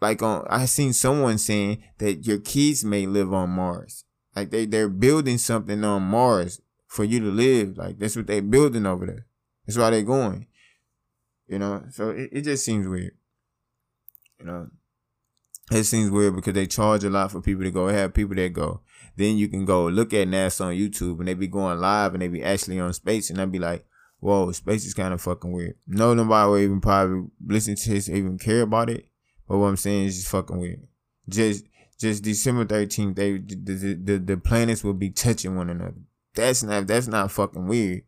like 0.00 0.22
on 0.22 0.46
I 0.48 0.64
seen 0.64 0.92
someone 0.92 1.38
saying 1.38 1.82
that 1.98 2.26
your 2.26 2.38
kids 2.38 2.84
may 2.84 3.06
live 3.06 3.32
on 3.32 3.50
Mars. 3.50 4.04
Like 4.34 4.50
they 4.50 4.66
they're 4.66 4.88
building 4.88 5.38
something 5.38 5.84
on 5.84 6.02
Mars 6.02 6.60
for 6.86 7.04
you 7.04 7.20
to 7.20 7.26
live. 7.26 7.76
Like 7.76 7.98
that's 7.98 8.16
what 8.16 8.26
they're 8.26 8.42
building 8.42 8.86
over 8.86 9.06
there. 9.06 9.26
That's 9.66 9.78
why 9.78 9.90
they're 9.90 10.02
going. 10.02 10.46
You 11.46 11.58
know, 11.58 11.84
so 11.90 12.10
it, 12.10 12.30
it 12.32 12.40
just 12.42 12.64
seems 12.64 12.88
weird. 12.88 13.12
You 14.38 14.46
know, 14.46 14.68
it 15.70 15.84
seems 15.84 16.10
weird 16.10 16.34
because 16.34 16.54
they 16.54 16.66
charge 16.66 17.04
a 17.04 17.10
lot 17.10 17.30
for 17.32 17.40
people 17.40 17.64
to 17.64 17.70
go. 17.70 17.88
Have 17.88 18.14
people 18.14 18.36
that 18.36 18.52
go. 18.52 18.80
Then 19.16 19.36
you 19.36 19.48
can 19.48 19.64
go 19.64 19.86
look 19.86 20.12
at 20.14 20.28
NASA 20.28 20.66
on 20.66 20.74
YouTube 20.74 21.18
and 21.18 21.28
they 21.28 21.34
be 21.34 21.46
going 21.46 21.78
live 21.78 22.14
and 22.14 22.22
they 22.22 22.28
be 22.28 22.42
actually 22.42 22.80
on 22.80 22.92
space 22.92 23.30
and 23.30 23.40
I'd 23.40 23.52
be 23.52 23.58
like, 23.58 23.84
whoa, 24.20 24.52
space 24.52 24.86
is 24.86 24.94
kind 24.94 25.12
of 25.12 25.20
fucking 25.20 25.52
weird. 25.52 25.76
No, 25.86 26.14
nobody 26.14 26.48
will 26.48 26.58
even 26.58 26.80
probably 26.80 27.28
listen 27.44 27.74
to 27.74 27.90
this, 27.90 28.08
even 28.08 28.38
care 28.38 28.62
about 28.62 28.90
it. 28.90 29.06
But 29.48 29.58
what 29.58 29.66
I'm 29.66 29.76
saying 29.76 30.06
is 30.06 30.16
just 30.16 30.28
fucking 30.28 30.58
weird. 30.58 30.86
Just 31.28 31.64
just 31.98 32.22
December 32.24 32.64
13th, 32.64 33.14
they 33.14 33.32
the, 33.32 33.94
the, 33.94 34.18
the 34.18 34.36
planets 34.38 34.82
will 34.82 34.94
be 34.94 35.10
touching 35.10 35.54
one 35.54 35.68
another. 35.68 36.00
That's 36.34 36.62
not 36.62 36.86
that's 36.86 37.06
not 37.06 37.30
fucking 37.30 37.66
weird. 37.66 38.02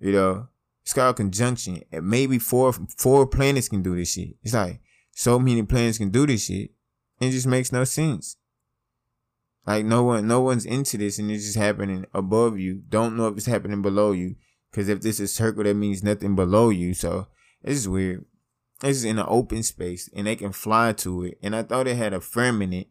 You 0.00 0.12
know, 0.12 0.48
it's 0.82 0.94
called 0.94 1.16
conjunction. 1.16 1.82
Maybe 1.92 2.38
four 2.38 2.72
four 2.96 3.26
planets 3.26 3.68
can 3.68 3.82
do 3.82 3.96
this 3.96 4.12
shit. 4.12 4.36
It's 4.42 4.54
like 4.54 4.80
so 5.10 5.38
many 5.38 5.62
planets 5.64 5.98
can 5.98 6.10
do 6.10 6.26
this 6.26 6.46
shit. 6.46 6.70
It 7.20 7.30
just 7.30 7.46
makes 7.46 7.72
no 7.72 7.84
sense. 7.84 8.36
Like 9.66 9.84
no 9.84 10.02
one, 10.02 10.26
no 10.26 10.40
one's 10.40 10.64
into 10.64 10.96
this, 10.96 11.18
and 11.18 11.30
it's 11.30 11.44
just 11.44 11.58
happening 11.58 12.06
above 12.14 12.58
you. 12.58 12.82
Don't 12.88 13.16
know 13.16 13.28
if 13.28 13.36
it's 13.36 13.46
happening 13.46 13.82
below 13.82 14.12
you, 14.12 14.36
because 14.70 14.88
if 14.88 15.02
this 15.02 15.20
is 15.20 15.34
circle, 15.34 15.64
that 15.64 15.74
means 15.74 16.02
nothing 16.02 16.36
below 16.36 16.70
you. 16.70 16.94
So 16.94 17.26
it's 17.62 17.86
weird. 17.86 18.24
It's 18.82 19.04
in 19.04 19.18
an 19.18 19.26
open 19.28 19.62
space, 19.62 20.08
and 20.14 20.26
they 20.26 20.36
can 20.36 20.52
fly 20.52 20.92
to 20.94 21.24
it. 21.24 21.38
And 21.42 21.54
I 21.54 21.64
thought 21.64 21.88
it 21.88 21.96
had 21.96 22.14
a 22.14 22.20
firmament. 22.20 22.86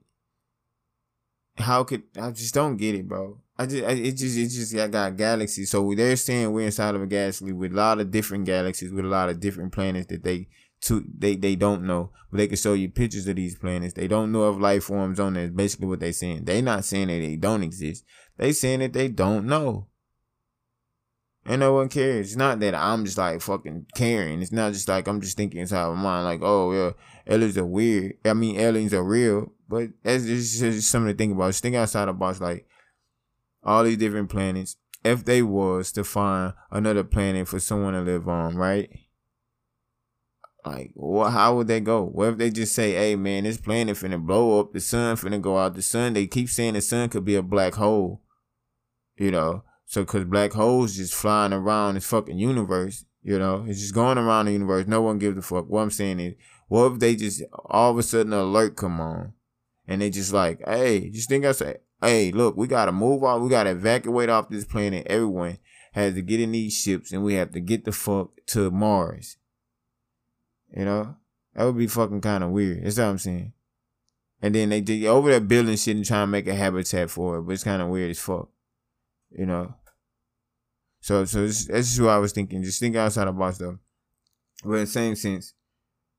How 1.58 1.84
could 1.84 2.04
I 2.22 2.30
just 2.32 2.54
don't 2.54 2.78
get 2.78 2.94
it, 2.94 3.08
bro? 3.08 3.40
I 3.60 3.66
just 3.66 3.84
I, 3.84 3.92
it 3.92 4.12
just 4.14 4.38
it 4.38 4.48
just 4.50 4.76
I 4.76 4.88
got 4.88 5.18
galaxies. 5.18 5.72
So 5.72 5.94
they're 5.96 6.16
saying 6.16 6.52
we're 6.52 6.66
inside 6.66 6.96
of 6.96 7.02
a 7.02 7.08
galaxy 7.08 7.52
with 7.52 7.74
a 7.74 7.76
lot 7.76 8.00
of 8.00 8.12
different 8.12 8.46
galaxies 8.46 8.92
with 8.92 9.06
a 9.06 9.08
lot 9.08 9.30
of 9.30 9.40
different 9.40 9.72
planets 9.72 10.08
that 10.08 10.24
they 10.24 10.48
to 10.82 11.04
they 11.18 11.36
they 11.36 11.56
don't 11.56 11.84
know, 11.84 12.12
but 12.32 12.38
they 12.38 12.48
can 12.48 12.58
show 12.58 12.74
you 12.74 12.90
pictures 12.90 13.28
of 13.28 13.36
these 13.36 13.58
planets. 13.58 13.96
They 13.96 14.08
don't 14.08 14.32
know 14.32 14.44
of 14.44 14.62
life 14.62 14.86
forms 14.86 15.20
on 15.20 15.34
there. 15.34 15.48
Basically, 15.48 15.88
what 15.88 16.00
they're 16.00 16.14
saying. 16.14 16.46
They're 16.46 16.62
not 16.62 16.86
saying 16.86 17.08
that 17.08 17.20
they 17.20 17.36
don't 17.36 17.64
exist. 17.64 18.06
They 18.38 18.52
saying 18.52 18.80
that 18.80 18.94
they 18.94 19.08
don't 19.08 19.48
know. 19.48 19.88
And 21.48 21.62
no 21.62 21.74
one 21.74 21.88
cares. 21.88 22.28
It's 22.28 22.36
not 22.36 22.60
that 22.60 22.76
I'm 22.76 23.06
just 23.06 23.18
like 23.18 23.42
fucking 23.42 23.88
caring. 23.96 24.42
It's 24.42 24.52
not 24.52 24.74
just 24.74 24.88
like 24.90 25.08
I'm 25.08 25.22
just 25.22 25.38
thinking 25.38 25.62
inside 25.62 25.84
of 25.84 25.96
my 25.96 26.04
mind, 26.04 26.26
like, 26.26 26.40
oh 26.44 26.74
yeah, 26.74 26.92
aliens 27.26 27.58
are 27.58 27.66
weird. 27.66 28.18
I 28.26 28.34
mean, 28.34 28.60
aliens 28.60 28.94
are 28.94 29.04
real, 29.04 29.54
but 29.68 29.90
that's 30.04 30.26
just 30.26 30.92
something 30.92 31.14
to 31.14 31.18
think 31.18 31.34
about. 31.34 31.48
Just 31.48 31.64
think 31.64 31.76
outside 31.76 32.06
the 32.06 32.14
box, 32.14 32.42
like 32.42 32.68
all 33.68 33.84
these 33.84 33.98
different 33.98 34.30
planets. 34.30 34.78
If 35.04 35.26
they 35.26 35.44
was 35.44 35.92
to 35.92 36.04
find 36.04 36.54
another 36.72 37.04
planet 37.04 37.48
for 37.48 37.60
someone 37.60 37.94
to 37.94 38.02
live 38.02 38.28
on, 38.28 38.56
right? 38.56 38.90
Like, 40.66 40.92
what? 40.96 41.32
How 41.32 41.56
would 41.56 41.68
they 41.68 41.80
go? 41.80 42.04
What 42.04 42.30
if 42.30 42.38
they 42.38 42.50
just 42.50 42.74
say, 42.74 42.94
"Hey, 42.94 43.16
man, 43.16 43.44
this 43.44 43.58
planet 43.58 43.96
finna 43.96 44.20
blow 44.26 44.60
up. 44.60 44.74
The 44.74 44.80
sun 44.80 45.16
finna 45.16 45.40
go 45.40 45.58
out. 45.58 45.76
The 45.76 45.82
sun." 45.82 46.14
They 46.14 46.28
keep 46.28 46.50
saying 46.50 46.74
the 46.74 46.82
sun 46.82 47.10
could 47.10 47.24
be 47.24 47.36
a 47.36 47.44
black 47.44 47.76
hole. 47.76 48.22
You 49.18 49.32
know, 49.32 49.64
so 49.86 50.04
cause 50.04 50.26
black 50.26 50.54
holes 50.54 50.98
just 50.98 51.14
flying 51.14 51.54
around 51.54 51.96
this 51.96 52.06
fucking 52.06 52.38
universe. 52.38 53.06
You 53.24 53.40
know, 53.40 53.66
it's 53.68 53.80
just 53.80 53.94
going 53.94 54.18
around 54.18 54.46
the 54.46 54.54
universe. 54.54 54.88
No 54.88 55.02
one 55.02 55.20
gives 55.20 55.38
a 55.38 55.42
fuck. 55.42 55.70
What 55.70 55.82
I'm 55.82 55.92
saying 55.92 56.20
is, 56.20 56.34
what 56.68 56.94
if 56.94 57.00
they 57.00 57.16
just 57.16 57.44
all 57.66 57.92
of 57.92 57.98
a 57.98 58.04
sudden 58.04 58.34
alert 58.34 58.76
come 58.76 59.00
on, 59.00 59.34
and 59.88 60.02
they 60.02 60.10
just 60.10 60.34
like, 60.34 60.62
"Hey, 60.66 61.10
just 61.10 61.30
think 61.30 61.46
I 61.46 61.54
say, 61.54 61.78
hey, 62.02 62.32
look, 62.32 62.56
we 62.58 62.68
gotta 62.68 62.92
move 62.92 63.24
off, 63.24 63.42
We 63.42 63.50
gotta 63.50 63.72
evacuate 63.72 64.30
off 64.30 64.50
this 64.50 64.66
planet. 64.66 65.08
Everyone 65.08 65.58
has 65.94 66.14
to 66.14 66.22
get 66.22 66.40
in 66.40 66.52
these 66.52 66.74
ships, 66.74 67.12
and 67.12 67.24
we 67.24 67.36
have 67.36 67.52
to 67.54 67.60
get 67.60 67.86
the 67.86 67.92
fuck 67.92 68.32
to 68.48 68.72
Mars." 68.72 69.38
You 70.76 70.86
know, 70.86 71.16
that 71.54 71.64
would 71.64 71.78
be 71.78 71.88
fucking 71.88 72.22
kind 72.22 72.44
of 72.44 72.52
weird. 72.52 72.84
That's 72.84 72.98
what 72.98 73.06
I'm 73.06 73.18
saying. 73.18 73.54
And 74.42 74.54
then 74.54 74.70
they 74.70 74.82
dig 74.82 75.06
over 75.06 75.32
there 75.32 75.40
building 75.40 75.76
shit 75.76 75.96
and 75.96 76.06
trying 76.06 76.24
to 76.24 76.32
make 76.32 76.48
a 76.48 76.54
habitat 76.54 77.10
for 77.10 77.38
it, 77.38 77.42
but 77.44 77.54
it's 77.54 77.64
kind 77.64 77.82
of 77.82 77.88
weird 77.88 78.12
as 78.12 78.20
fuck. 78.20 78.50
You 79.32 79.46
know. 79.46 79.74
So 81.02 81.26
so 81.26 81.42
this 81.42 81.70
is 81.70 82.02
what 82.02 82.10
I 82.10 82.18
was 82.18 82.34
thinking. 82.34 82.64
Just 82.64 82.80
think 82.80 82.96
outside 82.96 83.26
the 83.26 83.32
box 83.32 83.58
though. 83.58 83.80
But 84.64 84.74
in 84.74 84.80
the 84.82 84.88
same 84.88 85.16
sense, 85.16 85.54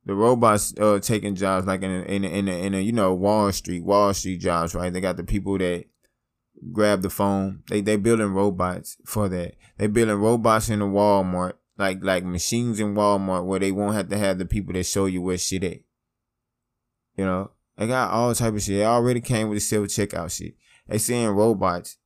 the 0.05 0.14
robots 0.14 0.75
uh 0.81 0.99
taking 1.00 1.35
jobs 1.35 1.67
like 1.67 1.83
in 1.83 1.90
a, 1.90 2.02
in 2.02 2.25
a, 2.25 2.28
in 2.28 2.49
a, 2.49 2.67
in 2.67 2.75
a 2.75 2.81
you 2.81 2.93
know 2.93 3.14
Wall 3.14 3.52
Street 3.52 3.85
Wall 3.85 4.14
Street 4.14 4.38
jobs 4.38 4.75
right. 4.75 4.93
They 4.93 5.00
got 5.00 5.17
the 5.17 5.25
people 5.25 5.59
that 5.59 5.85
grab 6.73 7.02
the 7.02 7.11
phone. 7.11 7.62
They 7.69 7.81
they 7.81 7.97
building 7.97 8.33
robots 8.33 8.97
for 9.05 9.28
that. 9.28 9.55
They 9.76 9.87
building 9.87 10.17
robots 10.17 10.69
in 10.69 10.81
the 10.81 10.87
Walmart 10.87 11.55
like 11.76 12.02
like 12.02 12.25
machines 12.25 12.81
in 12.81 12.95
Walmart 12.95 13.47
where 13.47 13.61
they 13.61 13.73
won't 13.73 13.95
have 13.95 14.09
to 14.09 14.19
have 14.19 14.38
the 14.38 14.47
people 14.47 14.73
that 14.75 14.85
show 14.85 15.07
you 15.07 15.23
where 15.23 15.38
shit 15.38 15.64
at. 15.64 15.78
You 17.17 17.25
know, 17.25 17.50
they 17.76 17.87
got 17.87 18.11
all 18.11 18.35
type 18.35 18.55
of 18.55 18.62
shit. 18.62 18.76
They 18.76 18.85
already 18.85 19.21
came 19.21 19.49
with 19.49 19.57
the 19.57 19.61
self 19.61 19.87
checkout 19.87 20.37
shit. 20.37 20.55
They 20.88 20.99
seeing 20.99 21.28
robots. 21.28 21.97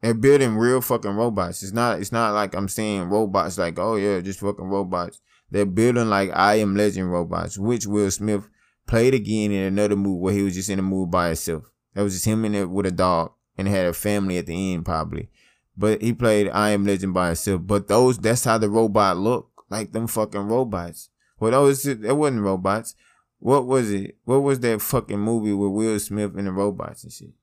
They're 0.00 0.14
building 0.14 0.56
real 0.56 0.80
fucking 0.80 1.14
robots. 1.14 1.62
It's 1.62 1.72
not. 1.72 2.00
It's 2.00 2.12
not 2.12 2.34
like 2.34 2.54
I'm 2.54 2.68
seeing 2.68 3.04
robots 3.04 3.58
like 3.58 3.78
oh 3.78 3.96
yeah, 3.96 4.20
just 4.20 4.40
fucking 4.40 4.64
robots. 4.64 5.20
They're 5.52 5.66
building 5.66 6.08
like 6.08 6.30
I 6.32 6.54
Am 6.54 6.74
Legend 6.74 7.12
robots, 7.12 7.58
which 7.58 7.86
Will 7.86 8.10
Smith 8.10 8.48
played 8.86 9.12
again 9.12 9.52
in 9.52 9.64
another 9.64 9.96
movie 9.96 10.18
where 10.18 10.32
he 10.32 10.42
was 10.42 10.54
just 10.54 10.70
in 10.70 10.78
a 10.78 10.82
movie 10.82 11.10
by 11.10 11.26
himself. 11.26 11.70
That 11.92 12.02
was 12.02 12.14
just 12.14 12.24
him 12.24 12.46
in 12.46 12.54
it 12.54 12.70
with 12.70 12.86
a 12.86 12.90
dog 12.90 13.32
and 13.58 13.68
had 13.68 13.84
a 13.84 13.92
family 13.92 14.38
at 14.38 14.46
the 14.46 14.72
end 14.72 14.86
probably. 14.86 15.28
But 15.76 16.00
he 16.00 16.14
played 16.14 16.48
I 16.48 16.70
Am 16.70 16.86
Legend 16.86 17.12
by 17.12 17.26
himself. 17.26 17.60
But 17.66 17.86
those, 17.86 18.16
that's 18.16 18.44
how 18.44 18.56
the 18.56 18.70
robot 18.70 19.18
look, 19.18 19.50
like 19.68 19.92
them 19.92 20.06
fucking 20.06 20.40
robots. 20.40 21.10
Well, 21.38 21.50
those, 21.50 21.84
it 21.84 22.16
wasn't 22.16 22.40
robots. 22.40 22.94
What 23.38 23.66
was 23.66 23.90
it? 23.92 24.16
What 24.24 24.38
was 24.38 24.58
that 24.60 24.80
fucking 24.80 25.20
movie 25.20 25.52
with 25.52 25.72
Will 25.72 25.98
Smith 25.98 26.34
and 26.34 26.46
the 26.46 26.52
robots 26.52 27.04
and 27.04 27.12
shit? 27.12 27.34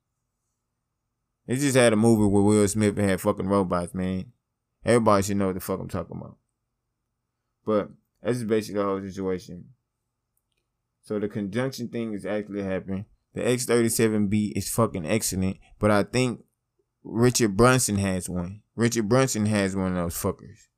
They 1.46 1.54
just 1.54 1.76
had 1.76 1.92
a 1.92 1.96
movie 1.96 2.24
with 2.24 2.44
Will 2.44 2.66
Smith 2.66 2.98
and 2.98 3.08
had 3.08 3.20
fucking 3.20 3.46
robots, 3.46 3.94
man. 3.94 4.32
Everybody 4.84 5.22
should 5.22 5.36
know 5.36 5.46
what 5.46 5.54
the 5.54 5.60
fuck 5.60 5.78
I'm 5.78 5.88
talking 5.88 6.16
about. 6.16 6.38
But 7.64 7.90
that's 8.22 8.42
basically 8.42 8.80
the 8.80 8.86
whole 8.86 9.00
situation. 9.00 9.66
So 11.02 11.18
the 11.18 11.28
conjunction 11.28 11.88
thing 11.88 12.12
is 12.12 12.26
actually 12.26 12.62
happening. 12.62 13.06
The 13.34 13.42
X37B 13.42 14.52
is 14.56 14.68
fucking 14.68 15.06
excellent, 15.06 15.58
but 15.78 15.90
I 15.90 16.02
think 16.02 16.44
Richard 17.02 17.56
Branson 17.56 17.96
has 17.96 18.28
one. 18.28 18.62
Richard 18.76 19.08
Branson 19.08 19.46
has 19.46 19.76
one 19.76 19.96
of 19.96 20.04
those 20.04 20.14
fuckers. 20.14 20.68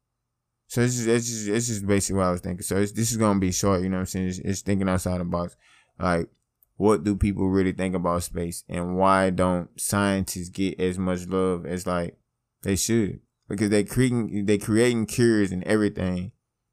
So 0.66 0.80
this 0.80 0.98
is 0.98 1.06
it's 1.06 1.28
just 1.28 1.48
it's 1.48 1.66
just 1.66 1.86
basically 1.86 2.18
what 2.18 2.26
I 2.26 2.30
was 2.30 2.40
thinking. 2.40 2.62
So 2.62 2.76
this 2.76 3.10
is 3.10 3.16
gonna 3.16 3.38
be 3.38 3.52
short, 3.52 3.82
you 3.82 3.88
know 3.88 3.96
what 3.96 4.00
I'm 4.00 4.06
saying? 4.06 4.28
It's, 4.28 4.38
it's 4.38 4.60
thinking 4.62 4.88
outside 4.88 5.20
the 5.20 5.24
box. 5.24 5.56
Like, 5.98 6.28
what 6.76 7.04
do 7.04 7.16
people 7.16 7.48
really 7.48 7.72
think 7.72 7.94
about 7.94 8.22
space, 8.22 8.64
and 8.68 8.96
why 8.96 9.30
don't 9.30 9.68
scientists 9.78 10.48
get 10.48 10.80
as 10.80 10.98
much 10.98 11.26
love 11.26 11.66
as 11.66 11.86
like 11.86 12.16
they 12.62 12.76
should? 12.76 13.20
Because 13.48 13.70
they 13.70 13.84
creating 13.84 14.46
they 14.46 14.58
creating 14.58 15.06
cures 15.06 15.52
and 15.52 15.62
everything 15.64 16.32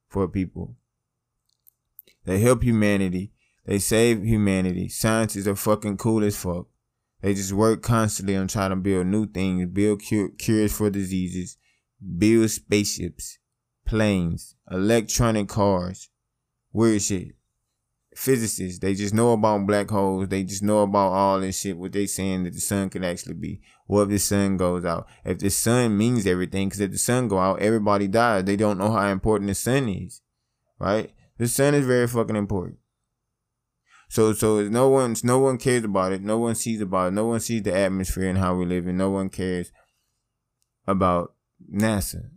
for 0.10 0.28
people. 0.28 0.76
They 2.26 2.40
help 2.40 2.64
humanity. 2.64 3.32
They 3.66 3.80
save 3.80 4.24
humanity. 4.24 4.90
Scientists 4.90 5.48
are 5.48 5.56
fucking 5.56 5.98
cool 5.98 6.24
as 6.24 6.36
fuck. 6.36 6.68
They 7.22 7.34
just 7.34 7.54
work 7.54 7.82
constantly 7.82 8.36
on 8.36 8.48
trying 8.48 8.70
to 8.70 8.76
build 8.76 9.08
new 9.08 9.28
things, 9.28 9.68
build 9.68 10.02
cure, 10.02 10.30
cures 10.30 10.76
for 10.76 10.90
diseases, 10.90 11.58
build 12.18 12.50
spaceships, 12.50 13.40
planes, 13.86 14.56
electronic 14.72 15.50
cars, 15.50 16.10
weird 16.72 17.02
shit. 17.02 17.36
Physicists, 18.20 18.80
they 18.80 18.96
just 18.96 19.14
know 19.14 19.32
about 19.32 19.66
black 19.66 19.90
holes. 19.90 20.28
They 20.28 20.44
just 20.44 20.62
know 20.62 20.84
about 20.84 21.14
all 21.14 21.40
this 21.40 21.58
shit. 21.58 21.78
What 21.78 21.94
they 21.94 22.06
saying 22.06 22.44
that 22.44 22.54
the 22.54 22.60
sun 22.60 22.90
can 22.90 23.06
actually 23.06 23.36
be. 23.36 23.62
What 23.88 24.02
if 24.02 24.10
the 24.10 24.20
sun 24.20 24.58
goes 24.58 24.84
out? 24.84 25.08
If 25.24 25.40
the 25.40 25.50
sun 25.50 25.98
means 25.98 26.28
everything, 26.28 26.68
because 26.68 26.82
if 26.82 26.92
the 26.92 26.98
sun 26.98 27.30
go 27.30 27.40
out, 27.40 27.62
everybody 27.62 28.10
dies. 28.10 28.44
They 28.44 28.58
don't 28.58 28.78
know 28.78 28.92
how 28.92 29.08
important 29.08 29.48
the 29.48 29.56
sun 29.56 29.88
is, 29.88 30.22
right? 30.80 31.14
The 31.38 31.48
sun 31.48 31.74
is 31.74 31.86
very 31.86 32.10
fucking 32.10 32.36
important. 32.36 32.80
So 34.10 34.34
so 34.34 34.68
no 34.68 34.90
one's 34.90 35.24
no 35.24 35.40
one 35.40 35.58
cares 35.58 35.86
about 35.86 36.12
it. 36.12 36.22
No 36.22 36.40
one 36.40 36.56
sees 36.56 36.82
about 36.82 37.08
it. 37.08 37.14
No 37.14 37.28
one 37.28 37.40
sees 37.40 37.64
the 37.64 37.74
atmosphere 37.74 38.28
and 38.28 38.38
how 38.38 38.54
we 38.54 38.66
live, 38.66 38.86
and 38.86 38.98
no 38.98 39.12
one 39.12 39.30
cares 39.30 39.72
about 40.86 41.36
NASA 41.74 42.32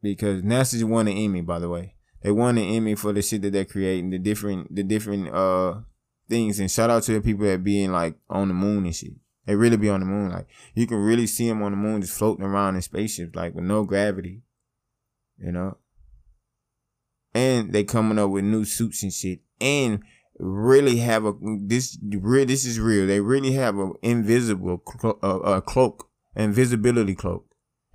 because 0.00 0.40
NASA 0.40 0.82
won 0.84 1.08
an 1.08 1.18
Emmy. 1.18 1.42
By 1.42 1.58
the 1.58 1.68
way, 1.68 1.95
they 2.26 2.32
won 2.32 2.58
an 2.58 2.64
Emmy 2.64 2.96
for 2.96 3.12
the 3.12 3.22
shit 3.22 3.42
that 3.42 3.52
they're 3.52 3.64
creating, 3.64 4.10
the 4.10 4.18
different 4.18 4.74
the 4.74 4.82
different 4.82 5.32
uh 5.32 5.82
things. 6.28 6.58
And 6.58 6.68
shout 6.68 6.90
out 6.90 7.04
to 7.04 7.12
the 7.12 7.20
people 7.20 7.46
that 7.46 7.62
being 7.62 7.92
like 7.92 8.16
on 8.28 8.48
the 8.48 8.54
moon 8.54 8.84
and 8.84 8.96
shit. 8.96 9.12
They 9.44 9.54
really 9.54 9.76
be 9.76 9.88
on 9.88 10.00
the 10.00 10.06
moon. 10.06 10.32
Like 10.32 10.48
you 10.74 10.88
can 10.88 10.96
really 10.96 11.28
see 11.28 11.48
them 11.48 11.62
on 11.62 11.70
the 11.70 11.76
moon 11.76 12.00
just 12.00 12.18
floating 12.18 12.44
around 12.44 12.74
in 12.74 12.82
spaceships, 12.82 13.36
like 13.36 13.54
with 13.54 13.62
no 13.62 13.84
gravity. 13.84 14.42
You 15.38 15.52
know, 15.52 15.76
and 17.32 17.72
they 17.72 17.84
coming 17.84 18.18
up 18.18 18.30
with 18.30 18.42
new 18.42 18.64
suits 18.64 19.04
and 19.04 19.12
shit, 19.12 19.42
and 19.60 20.02
really 20.40 20.96
have 20.96 21.26
a 21.26 21.32
this 21.60 21.96
real 22.02 22.44
this 22.44 22.64
is 22.64 22.80
real. 22.80 23.06
They 23.06 23.20
really 23.20 23.52
have 23.52 23.78
an 23.78 23.92
invisible 24.02 24.78
clo- 24.78 25.20
uh, 25.22 25.60
cloak, 25.60 26.10
invisibility 26.34 27.14
cloak. 27.14 27.46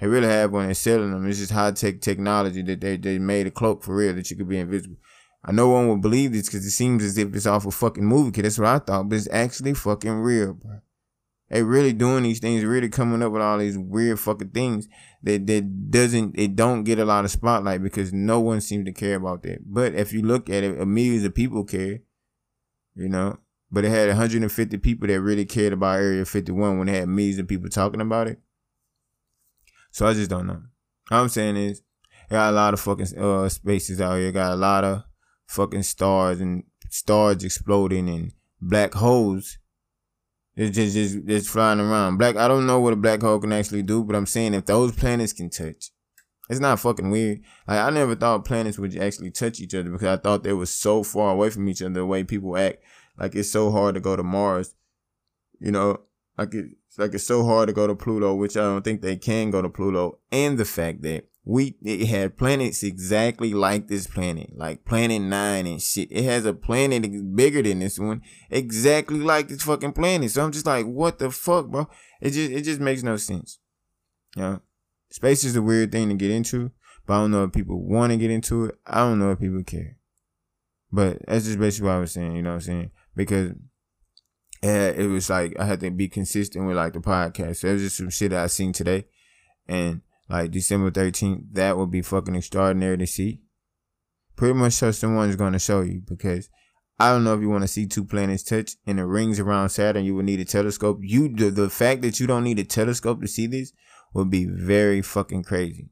They 0.02 0.08
really 0.08 0.28
have 0.28 0.52
one 0.52 0.66
and 0.66 0.76
selling 0.76 1.12
them. 1.12 1.28
It's 1.28 1.38
just 1.38 1.52
high 1.52 1.72
tech 1.72 2.02
technology 2.02 2.64
that 2.64 2.82
they, 2.82 2.98
they 2.98 3.20
made 3.20 3.46
a 3.46 3.52
cloak 3.52 3.84
for 3.84 3.96
real 3.96 4.16
that 4.16 4.32
you 4.32 4.36
could 4.36 4.50
be 4.50 4.58
invisible. 4.58 4.98
I 5.46 5.52
know 5.52 5.70
one 5.70 5.90
would 5.90 6.02
believe 6.02 6.34
this 6.34 6.48
because 6.48 6.66
it 6.66 6.72
seems 6.72 7.04
as 7.04 7.20
if 7.20 7.36
it's 7.36 7.46
off 7.46 7.68
a 7.68 7.72
fucking 7.72 8.06
movie. 8.06 8.32
Cause 8.32 8.42
that's 8.44 8.58
what 8.58 8.68
I 8.68 8.80
thought, 8.80 9.10
but 9.10 9.16
it's 9.16 9.28
actually 9.32 9.76
fucking 9.76 10.12
real, 10.12 10.56
bro. 10.56 10.80
They 11.52 11.62
really 11.62 11.94
doing 11.94 12.24
these 12.24 12.40
things, 12.40 12.64
really 12.64 12.90
coming 12.90 13.22
up 13.22 13.32
with 13.32 13.44
all 13.44 13.60
these 13.60 13.78
weird 13.78 14.20
fucking 14.20 14.50
things 14.50 14.88
that 15.22 15.46
that 15.46 15.92
doesn't 15.92 16.34
it 16.40 16.56
don't 16.56 16.84
get 16.84 16.98
a 16.98 17.06
lot 17.06 17.26
of 17.26 17.32
spotlight 17.32 17.84
because 17.84 18.12
no 18.12 18.40
one 18.40 18.62
seems 18.62 18.86
to 18.86 18.94
care 18.94 19.18
about 19.18 19.44
that. 19.44 19.72
But 19.72 19.94
if 19.94 20.14
you 20.14 20.24
look 20.24 20.50
at 20.50 20.64
it, 20.64 20.88
millions 20.88 21.26
of 21.26 21.36
people 21.36 21.64
care, 21.64 22.00
you 22.96 23.10
know. 23.10 23.38
But 23.70 23.86
it 23.86 23.90
had 23.90 24.08
150 24.08 24.78
people 24.80 25.08
that 25.08 25.22
really 25.22 25.46
cared 25.46 25.74
about 25.74 26.00
Area 26.00 26.26
51 26.26 26.80
when 26.80 26.90
it 26.90 27.00
had 27.00 27.08
millions 27.08 27.38
of 27.38 27.48
people 27.48 27.70
talking 27.70 28.02
about 28.02 28.28
it. 28.28 28.40
So 29.92 30.08
I 30.08 30.14
just 30.14 30.30
don't 30.30 30.48
know. 30.48 30.62
All 31.12 31.22
I'm 31.22 31.30
saying 31.30 31.58
is, 31.58 31.82
got 32.30 32.50
a 32.50 32.56
lot 32.56 32.74
of 32.74 32.80
fucking 32.80 33.18
uh, 33.18 33.50
spaces 33.50 34.00
out 34.02 34.18
here. 34.18 34.32
Got 34.32 34.54
a 34.54 34.56
lot 34.56 34.84
of 34.84 35.04
fucking 35.48 35.84
stars 35.84 36.40
and 36.40 36.64
stars 36.90 37.44
exploding 37.44 38.10
and 38.10 38.32
black 38.62 38.94
holes. 38.94 39.58
It's 40.56 40.76
just 40.76 40.94
just 40.94 41.28
just 41.28 41.50
flying 41.50 41.80
around. 41.80 42.18
Black. 42.18 42.36
I 42.36 42.48
don't 42.48 42.66
know 42.66 42.80
what 42.80 42.94
a 42.94 42.98
black 42.98 43.22
hole 43.22 43.40
can 43.40 43.54
actually 43.54 43.84
do, 43.84 44.04
but 44.04 44.16
I'm 44.16 44.26
saying 44.26 44.54
if 44.54 44.66
those 44.66 44.94
planets 44.94 45.34
can 45.34 45.50
touch, 45.50 45.92
it's 46.50 46.60
not 46.60 46.80
fucking 46.80 47.10
weird. 47.10 47.42
Like 47.68 47.80
I 47.80 47.90
never 47.90 48.16
thought 48.16 48.46
planets 48.46 48.78
would 48.78 48.96
actually 48.98 49.32
touch 49.32 49.60
each 49.60 49.74
other 49.74 49.90
because 49.90 50.08
I 50.08 50.22
thought 50.22 50.44
they 50.44 50.54
were 50.54 50.66
so 50.66 51.04
far 51.04 51.34
away 51.34 51.50
from 51.50 51.68
each 51.70 51.82
other. 51.82 51.94
The 51.94 52.06
way 52.06 52.24
people 52.24 52.58
act, 52.58 52.84
like 53.18 53.36
it's 53.36 53.52
so 53.52 53.72
hard 53.72 53.96
to 53.96 54.02
go 54.02 54.16
to 54.16 54.24
Mars. 54.24 54.76
You 55.60 55.72
know, 55.72 56.02
like 56.38 56.54
it's 56.92 57.00
like 57.00 57.14
it's 57.14 57.24
so 57.24 57.46
hard 57.46 57.70
to 57.70 57.74
go 57.74 57.88
to 57.88 57.96
Pluto, 57.96 58.36
which 58.36 58.58
I 58.58 58.64
don't 58.64 58.84
think 58.84 59.02
they 59.02 59.16
can 59.16 59.50
go 59.50 59.62
to 59.62 59.70
Pluto, 59.70 60.20
and 60.30 60.58
the 60.58 60.66
fact 60.66 61.04
that 61.04 61.26
we 61.46 61.78
it 61.82 62.08
had 62.08 62.38
planets 62.38 62.84
exactly 62.84 63.54
like 63.54 63.88
this 63.88 64.08
planet, 64.08 64.50
like 64.58 64.84
Planet 64.84 65.22
Nine 65.22 65.68
and 65.68 65.82
shit. 65.82 66.12
It 66.12 66.26
has 66.26 66.46
a 66.46 66.54
planet 66.54 67.34
bigger 67.34 67.62
than 67.62 67.80
this 67.80 67.98
one, 67.98 68.22
exactly 68.50 69.22
like 69.22 69.48
this 69.48 69.64
fucking 69.64 69.94
planet. 69.94 70.32
So 70.32 70.44
I'm 70.44 70.52
just 70.52 70.66
like, 70.66 70.86
what 70.86 71.18
the 71.18 71.32
fuck, 71.32 71.68
bro? 71.68 71.88
It 72.20 72.32
just 72.32 72.52
it 72.52 72.64
just 72.64 72.82
makes 72.82 73.04
no 73.04 73.16
sense. 73.16 73.60
You 74.36 74.42
know, 74.42 74.62
space 75.12 75.46
is 75.46 75.56
a 75.56 75.62
weird 75.62 75.94
thing 75.94 76.10
to 76.10 76.16
get 76.16 76.32
into, 76.32 76.72
but 77.08 77.14
I 77.14 77.18
don't 77.20 77.32
know 77.32 77.46
if 77.46 77.54
people 77.54 77.82
want 77.82 78.12
to 78.12 78.18
get 78.18 78.32
into 78.32 78.66
it. 78.66 78.76
I 78.86 78.98
don't 78.98 79.18
know 79.18 79.32
if 79.32 79.40
people 79.40 79.64
care. 79.64 79.96
But 80.92 81.26
that's 81.26 81.46
just 81.46 81.58
basically 81.58 81.88
what 81.88 81.96
I 81.96 82.00
was 82.00 82.12
saying. 82.12 82.36
You 82.36 82.42
know 82.42 82.50
what 82.50 82.56
I'm 82.56 82.62
saying? 82.62 82.92
Because 83.16 83.54
uh, 84.64 84.94
it 84.96 85.08
was 85.10 85.30
like 85.30 85.60
I 85.60 85.66
had 85.66 85.80
to 85.80 85.92
be 85.92 86.08
consistent 86.08 86.66
with 86.66 86.78
like 86.78 86.94
the 86.94 87.00
podcast. 87.00 87.58
So 87.58 87.70
it 87.70 87.74
was 87.74 87.82
just 87.82 87.98
some 87.98 88.10
shit 88.10 88.34
I 88.34 88.48
seen 88.48 88.74
today, 88.74 89.06
and 89.68 90.02
like 90.30 90.52
December 90.52 90.92
13th, 90.92 91.54
that 91.54 91.78
would 91.78 91.92
be 91.92 92.02
fucking 92.02 92.36
extraordinary 92.36 92.98
to 92.98 93.08
see. 93.08 93.42
Pretty 94.36 94.54
much 94.54 94.74
so 94.74 94.92
someone's 94.92 95.36
gonna 95.36 95.60
show 95.60 95.82
you 95.82 96.02
because 96.08 96.50
I 97.02 97.12
don't 97.12 97.24
know 97.24 97.34
if 97.34 97.42
you 97.42 97.50
want 97.50 97.64
to 97.64 97.68
see 97.68 97.88
two 97.88 98.06
planets 98.06 98.44
touch 98.44 98.76
in 98.86 98.98
the 98.98 99.08
rings 99.08 99.40
around 99.40 99.70
Saturn, 99.70 100.06
you 100.06 100.14
would 100.16 100.26
need 100.26 100.40
a 100.40 100.46
telescope. 100.46 101.00
You 101.02 101.30
the, 101.30 101.50
the 101.50 101.70
fact 101.72 102.04
that 102.04 102.20
you 102.20 102.28
don't 102.28 102.44
need 102.44 102.60
a 102.60 102.64
telescope 102.64 103.22
to 103.22 103.28
see 103.28 103.48
this 103.48 103.74
would 104.14 104.30
be 104.30 104.46
very 104.46 105.02
fucking 105.02 105.42
crazy. 105.42 105.90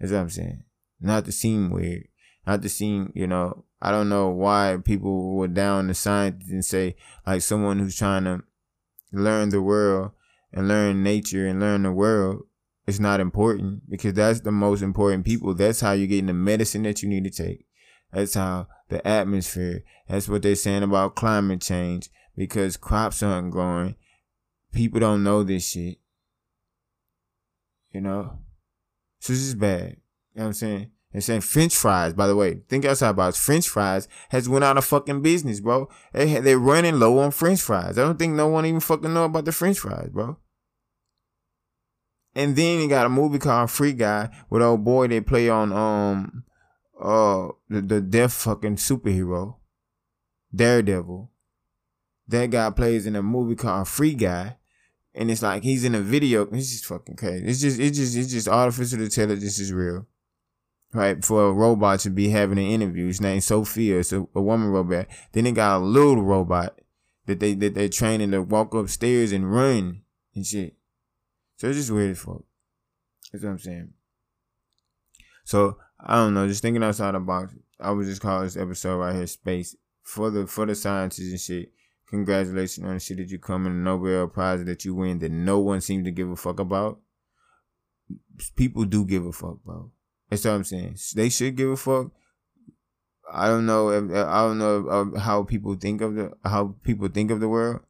That's 0.00 0.12
what 0.12 0.20
I'm 0.20 0.30
saying. 0.30 0.64
Not 1.02 1.26
to 1.26 1.32
seem 1.32 1.70
weird. 1.70 2.08
Not 2.46 2.62
to 2.62 2.70
seem, 2.70 3.12
you 3.14 3.26
know, 3.26 3.65
I 3.80 3.90
don't 3.90 4.08
know 4.08 4.28
why 4.28 4.78
people 4.84 5.34
were 5.34 5.48
down 5.48 5.88
the 5.88 5.94
science 5.94 6.48
and 6.50 6.64
say 6.64 6.96
like 7.26 7.42
someone 7.42 7.78
who's 7.78 7.96
trying 7.96 8.24
to 8.24 8.42
learn 9.12 9.50
the 9.50 9.62
world 9.62 10.12
and 10.52 10.68
learn 10.68 11.02
nature 11.02 11.46
and 11.46 11.60
learn 11.60 11.82
the 11.82 11.92
world 11.92 12.42
is 12.86 13.00
not 13.00 13.20
important 13.20 13.88
because 13.90 14.14
that's 14.14 14.40
the 14.40 14.52
most 14.52 14.82
important 14.82 15.24
people. 15.24 15.54
That's 15.54 15.80
how 15.80 15.92
you're 15.92 16.06
getting 16.06 16.26
the 16.26 16.34
medicine 16.34 16.84
that 16.84 17.02
you 17.02 17.08
need 17.08 17.24
to 17.24 17.30
take. 17.30 17.66
That's 18.12 18.34
how 18.34 18.68
the 18.88 19.06
atmosphere. 19.06 19.82
That's 20.08 20.28
what 20.28 20.42
they're 20.42 20.54
saying 20.54 20.82
about 20.82 21.16
climate 21.16 21.60
change 21.60 22.08
because 22.36 22.76
crops 22.76 23.22
aren't 23.22 23.50
growing. 23.50 23.96
People 24.72 25.00
don't 25.00 25.24
know 25.24 25.42
this 25.42 25.68
shit. 25.68 25.98
You 27.90 28.00
know? 28.00 28.38
So 29.18 29.32
this 29.32 29.42
is 29.42 29.54
bad. 29.54 29.96
You 30.34 30.38
know 30.38 30.42
what 30.42 30.46
I'm 30.46 30.52
saying? 30.52 30.90
And 31.16 31.24
saying 31.24 31.40
French 31.40 31.74
fries, 31.74 32.12
by 32.12 32.26
the 32.26 32.36
way, 32.36 32.60
think 32.68 32.84
outside 32.84 33.16
box. 33.16 33.42
French 33.42 33.70
fries 33.70 34.06
has 34.28 34.50
went 34.50 34.66
out 34.66 34.76
of 34.76 34.84
fucking 34.84 35.22
business, 35.22 35.60
bro. 35.60 35.88
They 36.12 36.40
they're 36.40 36.58
running 36.58 36.98
low 36.98 37.20
on 37.20 37.30
French 37.30 37.62
fries. 37.62 37.96
I 37.96 38.02
don't 38.02 38.18
think 38.18 38.34
no 38.34 38.48
one 38.48 38.66
even 38.66 38.80
fucking 38.80 39.14
know 39.14 39.24
about 39.24 39.46
the 39.46 39.52
French 39.52 39.78
fries, 39.78 40.10
bro. 40.10 40.36
And 42.34 42.54
then 42.54 42.82
you 42.82 42.88
got 42.90 43.06
a 43.06 43.08
movie 43.08 43.38
called 43.38 43.70
Free 43.70 43.94
Guy 43.94 44.28
with 44.50 44.60
old 44.60 44.84
boy 44.84 45.06
they 45.06 45.22
play 45.22 45.48
on 45.48 45.72
um 45.72 46.44
uh 47.00 47.48
the, 47.70 47.80
the 47.80 48.02
deaf 48.02 48.34
fucking 48.34 48.76
superhero, 48.76 49.56
Daredevil. 50.54 51.30
That 52.28 52.50
guy 52.50 52.68
plays 52.68 53.06
in 53.06 53.16
a 53.16 53.22
movie 53.22 53.56
called 53.56 53.88
Free 53.88 54.12
Guy. 54.12 54.58
And 55.14 55.30
it's 55.30 55.40
like 55.40 55.62
he's 55.62 55.86
in 55.86 55.94
a 55.94 56.00
video. 56.02 56.42
It's 56.52 56.72
just 56.72 56.84
fucking 56.84 57.16
crazy. 57.16 57.46
It's 57.46 57.62
just 57.62 57.80
it's 57.80 57.96
just 57.96 58.14
it's 58.14 58.30
just 58.30 58.48
artificial 58.48 59.00
intelligence 59.00 59.58
is 59.58 59.72
real 59.72 60.06
right? 60.96 61.24
For 61.24 61.46
a 61.46 61.52
robot 61.52 62.00
to 62.00 62.10
be 62.10 62.30
having 62.30 62.58
an 62.58 62.64
interview. 62.64 63.06
His 63.06 63.20
name's 63.20 63.44
Sophia. 63.44 64.00
It's 64.00 64.12
a, 64.12 64.26
a 64.34 64.42
woman 64.42 64.68
robot. 64.68 65.06
Then 65.32 65.44
they 65.44 65.52
got 65.52 65.78
a 65.78 65.84
little 65.84 66.22
robot 66.22 66.80
that 67.26 67.40
they 67.40 67.54
that 67.54 67.74
they're 67.74 67.88
training 67.88 68.30
to 68.32 68.42
walk 68.42 68.74
upstairs 68.74 69.32
and 69.32 69.52
run 69.52 70.02
and 70.34 70.46
shit. 70.46 70.76
So 71.56 71.68
it's 71.68 71.78
just 71.78 71.90
weird 71.90 72.12
as 72.12 72.18
fuck. 72.18 72.42
That's 73.32 73.44
what 73.44 73.50
I'm 73.50 73.58
saying. 73.58 73.92
So 75.44 75.78
I 76.00 76.16
don't 76.16 76.34
know, 76.34 76.48
just 76.48 76.62
thinking 76.62 76.82
outside 76.82 77.14
the 77.14 77.20
box. 77.20 77.54
I 77.78 77.90
would 77.90 78.06
just 78.06 78.22
call 78.22 78.42
this 78.42 78.56
episode 78.56 78.98
right 78.98 79.14
here 79.14 79.26
space 79.26 79.76
for 80.02 80.30
the 80.30 80.46
for 80.46 80.66
the 80.66 80.74
scientists 80.74 81.30
and 81.30 81.40
shit. 81.40 81.72
Congratulations 82.08 82.86
on 82.86 82.94
the 82.94 83.00
shit 83.00 83.16
that 83.16 83.30
you 83.30 83.38
come 83.38 83.66
in 83.66 83.72
the 83.72 83.90
Nobel 83.90 84.28
Prize 84.28 84.64
that 84.64 84.84
you 84.84 84.94
win 84.94 85.18
that 85.18 85.32
no 85.32 85.58
one 85.58 85.80
seems 85.80 86.04
to 86.04 86.12
give 86.12 86.30
a 86.30 86.36
fuck 86.36 86.60
about. 86.60 87.00
People 88.54 88.84
do 88.84 89.04
give 89.04 89.26
a 89.26 89.32
fuck, 89.32 89.62
bro. 89.64 89.90
That's 90.28 90.44
what 90.44 90.52
I'm 90.52 90.64
saying. 90.64 90.96
They 91.14 91.28
should 91.28 91.56
give 91.56 91.70
a 91.70 91.76
fuck. 91.76 92.10
I 93.32 93.48
don't 93.48 93.66
know. 93.66 93.90
If, 93.90 94.10
uh, 94.10 94.26
I 94.28 94.42
don't 94.42 94.58
know 94.58 94.88
uh, 94.88 95.18
how 95.18 95.42
people 95.42 95.74
think 95.74 96.00
of 96.00 96.14
the 96.14 96.32
how 96.44 96.76
people 96.82 97.08
think 97.08 97.30
of 97.30 97.40
the 97.40 97.48
world. 97.48 97.80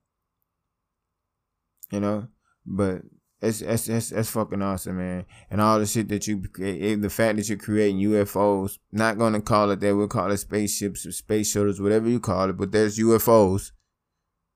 You 1.91 2.01
know, 2.01 2.29
but 2.65 3.03
it's 3.41 3.61
it's 3.61 3.89
it's, 3.89 4.13
it's 4.13 4.31
fucking 4.31 4.63
awesome, 4.63 4.99
man. 4.99 5.25
And 5.51 5.61
all 5.61 5.79
the 5.79 5.87
shit 5.87 6.09
that 6.09 6.27
you 6.27 6.43
create, 6.49 6.83
eh, 6.83 6.93
eh, 6.93 6.97
the 6.97 7.11
fact 7.11 7.37
that 7.37 7.49
you're 7.49 7.59
creating 7.59 7.99
UFOs, 8.01 8.79
not 8.93 9.19
gonna 9.19 9.41
call 9.41 9.71
it 9.71 9.81
that. 9.81 9.97
We'll 9.97 10.09
call 10.09 10.31
it 10.31 10.39
spaceships 10.39 11.07
or 11.07 11.13
space 11.13 11.53
shuttles, 11.53 11.81
whatever 11.81 12.09
you 12.09 12.21
call 12.21 12.51
it. 12.51 12.57
But 12.57 12.73
there's 12.73 12.99
UFOs. 12.99 13.73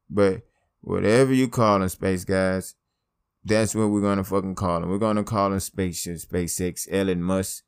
But 0.08 0.42
whatever 0.80 1.32
you 1.32 1.48
call 1.48 1.78
them, 1.78 1.88
space 1.88 2.24
guys, 2.24 2.74
that's 3.44 3.74
what 3.74 3.90
we're 3.90 4.00
gonna 4.00 4.24
fucking 4.24 4.56
call 4.56 4.80
them. 4.80 4.90
We're 4.90 4.98
gonna 4.98 5.24
call 5.24 5.50
them 5.50 5.60
spaceships, 5.60 6.24
SpaceX, 6.24 6.88
Elon 6.90 7.22
Musk 7.22 7.64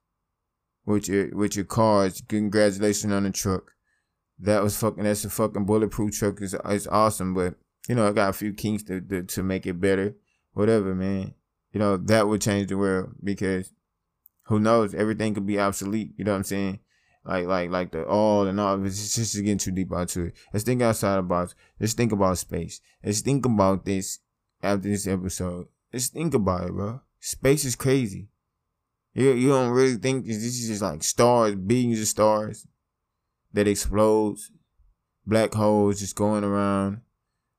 with 0.85 1.09
your 1.09 1.35
with 1.35 1.57
your 1.57 1.65
cars. 1.65 2.23
Congratulations 2.29 3.13
on 3.13 3.25
the 3.25 3.31
truck. 3.31 3.73
That 4.39 4.63
was 4.63 4.77
fucking. 4.79 5.05
That's 5.05 5.25
a 5.25 5.31
fucking 5.31 5.65
bulletproof 5.65 6.13
truck. 6.13 6.41
It's, 6.41 6.55
it's 6.65 6.87
awesome, 6.87 7.35
but 7.35 7.55
you 7.89 7.95
know 7.95 8.09
I 8.09 8.13
got 8.13 8.31
a 8.31 8.33
few 8.33 8.53
kinks 8.53 8.83
to, 8.85 9.01
to 9.01 9.23
to 9.23 9.43
make 9.43 9.67
it 9.67 9.81
better. 9.81 10.17
Whatever, 10.53 10.95
man. 10.95 11.35
You 11.73 11.81
know 11.81 11.97
that 11.97 12.29
would 12.29 12.43
change 12.43 12.69
the 12.69 12.77
world 12.77 13.15
because 13.23 13.73
who 14.45 14.59
knows? 14.59 14.95
Everything 14.95 15.35
could 15.35 15.47
be 15.47 15.59
obsolete. 15.59 16.13
You 16.17 16.25
know 16.25 16.33
what 16.33 16.39
I'm 16.39 16.45
saying? 16.45 16.81
Like 17.25 17.47
like 17.47 17.71
like 17.71 17.93
the 17.93 18.05
all 18.05 18.47
and 18.47 18.59
all. 18.59 18.85
It's 18.85 19.15
just 19.15 19.37
getting 19.37 19.59
too 19.59 19.71
deep 19.71 19.93
into 19.93 20.27
it. 20.27 20.35
Let's 20.53 20.65
think 20.65 20.83
outside 20.83 21.17
the 21.17 21.23
box. 21.23 21.55
Let's 21.79 21.95
think 21.95 22.13
about 22.13 22.39
space. 22.39 22.81
Let's 23.05 23.21
think 23.21 23.47
about 23.47 23.85
this 23.85 24.19
after 24.63 24.89
this 24.89 25.07
episode. 25.07 25.69
Let's 25.93 26.09
think 26.09 26.35
about 26.35 26.69
it, 26.69 26.73
bro. 26.73 27.01
Space 27.21 27.65
is 27.65 27.77
crazy. 27.77 28.29
You 29.15 29.33
you 29.33 29.49
don't 29.49 29.71
really 29.71 29.97
think 29.97 30.27
this 30.27 30.37
is 30.37 30.69
just 30.69 30.83
like 30.83 31.03
stars, 31.03 31.55
billions 31.55 32.01
of 32.01 32.09
stars 32.09 32.67
that 33.53 33.69
explodes, 33.69 34.51
black 35.27 35.53
holes 35.53 36.01
just 36.01 36.17
going 36.17 36.45
around. 36.45 37.03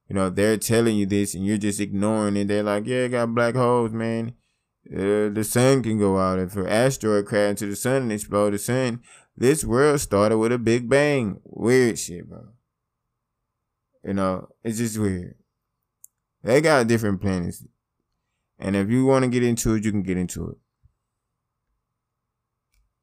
You 0.10 0.16
know, 0.16 0.30
they're 0.30 0.58
telling 0.58 0.98
you 0.98 1.06
this 1.06 1.34
and 1.34 1.46
you're 1.46 1.58
just 1.58 1.80
ignoring 1.80 2.38
it. 2.38 2.48
They're 2.48 2.64
like, 2.64 2.86
yeah, 2.86 3.08
got 3.08 3.34
black 3.34 3.56
holes, 3.56 3.92
man. 3.92 4.34
Uh, 4.92 5.30
the 5.30 5.44
sun 5.44 5.82
can 5.82 5.98
go 5.98 6.20
out. 6.20 6.40
If 6.40 6.56
an 6.56 6.68
asteroid 6.68 7.26
crash 7.26 7.52
into 7.52 7.68
the 7.68 7.76
sun 7.76 8.04
and 8.04 8.12
explode 8.12 8.52
the 8.52 8.60
sun, 8.60 9.02
this 9.38 9.64
world 9.64 10.02
started 10.02 10.38
with 10.38 10.52
a 10.52 10.58
big 10.58 10.90
bang. 10.90 11.40
Weird 11.46 11.98
shit, 11.98 12.30
bro. 12.30 12.50
You 14.04 14.14
know, 14.14 14.50
it's 14.64 14.80
just 14.80 14.98
weird. 14.98 15.36
They 16.44 16.60
got 16.60 16.88
different 16.88 17.22
planets. 17.22 17.64
And 18.60 18.76
if 18.76 18.90
you 18.90 19.06
want 19.06 19.24
to 19.24 19.30
get 19.30 19.44
into 19.44 19.76
it, 19.76 19.86
you 19.86 19.92
can 19.92 20.04
get 20.04 20.18
into 20.18 20.50
it. 20.50 20.58